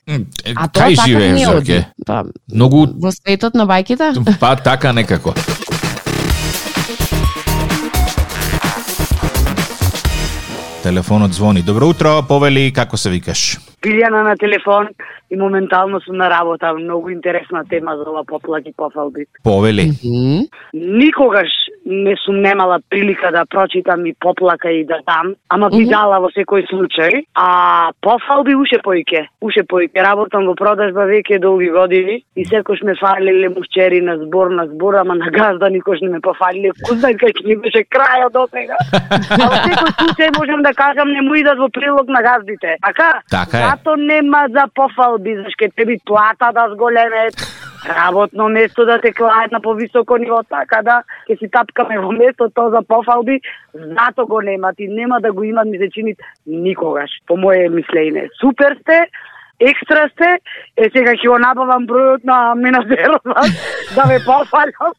А 0.54 0.68
тоа 0.68 0.90
така 0.90 1.06
живееш, 1.06 1.40
не 1.40 1.48
оди. 1.48 1.84
Па, 2.06 2.24
Многу 2.52 2.86
во 2.98 3.12
светот 3.12 3.54
на 3.54 3.66
бајките? 3.66 4.14
Па 4.40 4.56
така 4.56 4.92
некако. 4.92 5.34
Телефонот 10.82 11.32
звони. 11.32 11.62
Добро 11.62 11.86
утро, 11.86 12.08
повели, 12.28 12.72
како 12.74 12.96
се 12.98 13.10
викаш? 13.10 13.40
Билјана 13.86 14.22
на 14.26 14.32
телефон 14.36 14.88
и 15.30 15.36
моментално 15.38 16.00
сум 16.02 16.16
на 16.18 16.30
работа. 16.30 16.72
Многу 16.74 17.10
интересна 17.10 17.62
тема 17.70 17.94
за 17.96 18.10
ова 18.10 18.24
поплаки 18.24 18.72
пофалби. 18.76 19.26
Повели. 19.44 19.82
Mm 19.82 19.94
-hmm. 19.94 20.48
Никогаш 20.74 21.50
не 21.84 22.16
сум 22.24 22.40
немала 22.42 22.78
прилика 22.88 23.30
да 23.30 23.44
прочитам 23.46 24.06
и 24.06 24.14
поплака 24.20 24.70
и 24.70 24.84
да 24.84 24.98
дам, 25.06 25.34
ама 25.48 25.68
би 25.70 25.84
дала 25.88 26.20
во 26.20 26.30
секој 26.30 26.66
случај. 26.70 27.24
А 27.34 27.90
пофалби 28.00 28.54
уше 28.54 28.78
поике. 28.82 29.28
Уше 29.40 29.64
поике. 29.68 30.02
Работам 30.02 30.46
во 30.46 30.54
продажба 30.54 31.06
веќе 31.10 31.40
долги 31.40 31.70
години 31.70 32.22
и 32.36 32.44
секош 32.44 32.82
ме 32.82 32.94
фалиле 32.94 33.48
мушчери 33.48 34.00
на 34.00 34.16
збор 34.18 34.50
на 34.50 34.66
збор, 34.66 34.94
ама 34.94 35.14
на 35.14 35.30
газда 35.30 35.70
никош 35.70 36.00
не 36.02 36.08
ме 36.08 36.20
пофалиле. 36.20 36.70
Кузнај 36.88 37.18
кај 37.18 37.46
ми 37.46 37.56
беше 37.56 37.84
крајот 37.90 38.32
до 38.32 38.46
сега. 38.52 38.76
а 38.92 39.48
во 39.48 39.58
секој 39.66 39.92
случај 39.98 40.38
можам 40.38 40.62
да 40.62 40.72
кажам 40.74 41.12
не 41.12 41.22
му 41.22 41.34
идат 41.34 41.58
во 41.58 41.68
прилог 41.68 42.08
на 42.08 42.22
газдите. 42.22 42.76
Така? 42.82 43.22
Така 43.30 43.58
е. 43.58 43.62
Зато 43.62 43.96
нема 43.96 44.46
за 44.50 44.68
пофалби, 44.74 45.36
зашто 45.42 45.70
ќе 45.70 45.86
би 45.86 45.98
плата 46.06 46.52
да 46.54 46.68
зголеме 46.74 47.28
работно 47.88 48.48
место 48.48 48.84
да 48.84 49.00
те 49.00 49.12
клаат 49.12 49.52
на 49.52 49.60
повисоко 49.60 50.16
ниво, 50.16 50.42
така 50.42 50.82
да 50.82 51.02
ќе 51.28 51.38
си 51.38 51.48
тапкаме 51.50 51.98
во 51.98 52.12
место 52.12 52.48
тоа 52.54 52.70
за 52.70 52.82
пофалби, 52.82 53.40
зато 53.74 54.26
го 54.26 54.40
нема 54.40 54.74
ти 54.76 54.88
нема 54.88 55.20
да 55.20 55.32
го 55.32 55.42
имат 55.42 55.66
ми 55.66 55.78
се 55.78 55.90
чини 55.90 56.14
никогаш, 56.46 57.10
по 57.26 57.34
моје 57.34 57.68
мислење. 57.68 58.28
Супер 58.40 58.78
сте, 58.80 59.06
екстра 59.60 60.08
сте, 60.14 60.38
е 60.76 60.90
сега 60.94 61.14
ќе 61.14 61.28
го 61.28 61.38
набавам 61.38 61.86
бројот 61.86 62.24
на 62.24 62.54
менаджерот 62.54 63.22
да 63.96 64.06
ме 64.06 64.18
пофалам. 64.24 64.94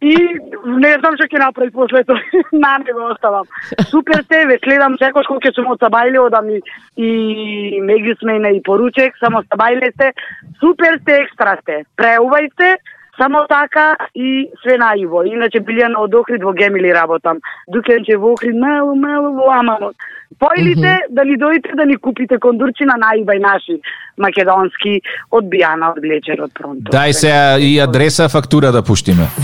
И 0.00 0.14
не 0.14 0.92
знам 1.00 1.16
што 1.18 1.26
ќе 1.30 1.40
направи 1.42 1.70
после 1.74 2.04
тоа. 2.08 2.20
На 2.64 2.78
него 2.82 3.08
оставам. 3.12 3.46
Супер 3.90 4.22
сте, 4.24 4.44
ве 4.50 4.58
следам 4.64 4.98
секој 5.00 5.26
кога 5.26 5.48
ќе 5.48 5.54
сум 5.56 5.72
од 5.74 5.82
Сабајле, 5.82 6.20
одам 6.22 6.50
и, 6.50 6.60
и 6.96 7.80
Мегисмена 7.82 8.52
и 8.54 8.62
поручек, 8.64 9.16
само 9.22 9.42
Сабајле 9.48 9.90
сте. 9.94 10.12
Супер 10.60 11.00
сте, 11.02 11.22
екстра 11.24 11.56
сте. 11.62 11.82
Преувај 12.00 12.50
сте, 12.54 12.76
Само 13.18 13.46
така 13.48 13.96
и 14.14 14.50
све 14.62 14.78
наиво. 14.78 15.22
Иначе 15.26 15.58
Билјана 15.58 15.98
од 15.98 16.14
Охрид 16.14 16.42
во 16.42 16.52
Гемили 16.54 16.92
работам. 16.94 17.40
Дукенче 17.66 18.16
во 18.16 18.32
Охрид, 18.32 18.54
мело, 18.54 18.94
мело 18.94 19.32
во 19.34 19.50
Амамот. 19.58 19.96
Поилите 20.38 20.80
mm 20.80 20.98
-hmm. 20.98 21.14
да 21.14 21.24
ни 21.24 21.36
дојдете 21.36 21.76
да 21.76 21.84
ни 21.84 21.96
купите 21.96 22.38
кондурчи 22.38 22.84
на 22.84 22.94
најбај 22.94 23.38
наши 23.40 23.80
македонски 24.16 25.00
од 25.30 25.44
Бијана 25.44 25.90
од 25.92 25.98
Глечер 26.02 26.40
од 26.42 26.50
Пронто. 26.54 26.92
Дај 26.92 27.12
се 27.12 27.56
и 27.60 27.80
адреса 27.80 28.28
фактура 28.28 28.72
да 28.72 28.82
пуштиме. 28.82 29.26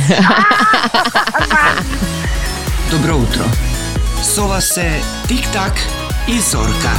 Добро 2.93 3.15
утро. 3.17 3.45
Со 4.23 4.43
вас 4.49 4.65
се 4.75 4.89
Тик-так 5.29 5.75
и 6.29 6.39
Зорка. 6.41 6.95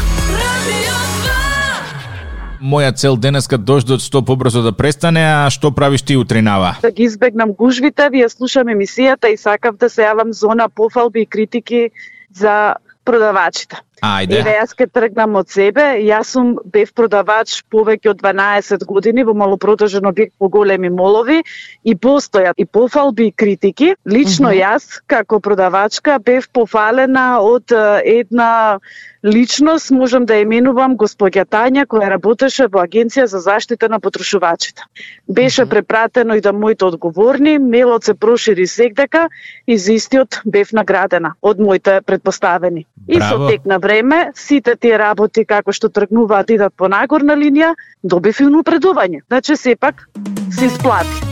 Моја 2.65 2.95
цел 2.97 3.17
денеска 3.21 3.59
дождот 3.61 4.01
што 4.01 4.23
побрзо 4.25 4.63
да 4.65 4.71
престане, 4.73 5.21
а 5.45 5.49
што 5.53 5.69
правиш 5.69 6.01
ти 6.01 6.17
утринава? 6.17 6.71
Да 6.81 6.89
ги 6.89 7.05
избегнам 7.05 7.53
гужвите, 7.53 8.09
вие 8.09 8.29
слушам 8.29 8.71
емисијата 8.73 9.29
и 9.29 9.37
сакав 9.37 9.77
да 9.77 9.89
се 9.89 10.01
јавам 10.07 10.33
зона 10.33 10.65
пофалби 10.69 11.21
и 11.21 11.29
критики 11.29 11.91
за 12.33 12.75
продавачите. 13.05 13.77
Ајде. 14.03 14.39
Еве 14.41 14.57
јас 14.59 14.75
ке 14.75 14.87
тргнам 14.91 15.35
од 15.39 15.49
себе. 15.49 15.83
Јас 16.03 16.35
сум 16.35 16.55
бев 16.65 16.91
продавач 16.93 17.61
повеќе 17.71 18.11
од 18.11 18.21
12 18.21 18.83
години 18.85 19.23
во 19.23 19.33
малопродажен 19.33 20.03
објект 20.09 20.35
по 20.37 20.49
големи 20.49 20.89
молови 20.89 21.41
и 21.83 21.95
постојат 21.95 22.57
и 22.57 22.65
пофалби 22.65 23.27
и 23.27 23.31
критики. 23.31 23.95
Лично 24.05 24.49
mm 24.49 24.53
-hmm. 24.53 24.63
јас 24.63 25.01
како 25.07 25.39
продавачка 25.39 26.19
бев 26.19 26.49
пофалена 26.51 27.39
од 27.41 27.71
една 28.03 28.79
личност, 29.25 29.91
можам 29.91 30.25
да 30.25 30.37
именувам 30.37 30.97
господја 30.97 31.45
Тања 31.45 31.85
која 31.89 32.09
работеше 32.09 32.67
во 32.67 32.83
Агенција 32.85 33.25
за 33.25 33.39
заштита 33.39 33.89
на 33.89 33.99
потрошувачите. 33.99 34.83
Беше 35.27 35.63
mm 35.63 35.65
-hmm. 35.65 35.69
препратено 35.69 36.35
и 36.35 36.41
да 36.41 36.53
моите 36.53 36.85
одговорни, 36.85 37.59
мелот 37.59 38.03
се 38.03 38.13
прошири 38.13 38.67
секдека 38.67 39.29
и 39.67 39.77
за 39.77 39.93
истиот 39.93 40.41
бев 40.45 40.71
наградена 40.71 41.33
од 41.41 41.59
моите 41.59 42.01
предпоставени. 42.01 42.85
Браво. 43.07 43.17
И 43.17 43.21
со 43.21 43.47
тек 43.47 43.65
на 43.65 43.79
време, 43.85 44.31
сите 44.35 44.75
тие 44.75 44.97
работи 45.01 45.45
како 45.45 45.75
што 45.75 45.91
тргнуваат 45.93 46.49
идат 46.57 46.73
по 46.77 46.89
нагорна 46.91 47.37
линија, 47.37 47.75
добив 48.03 48.41
и 48.41 48.49
предување, 48.71 49.21
Значи 49.29 49.55
сепак 49.55 50.07
се 50.51 50.65
исплати. 50.65 51.25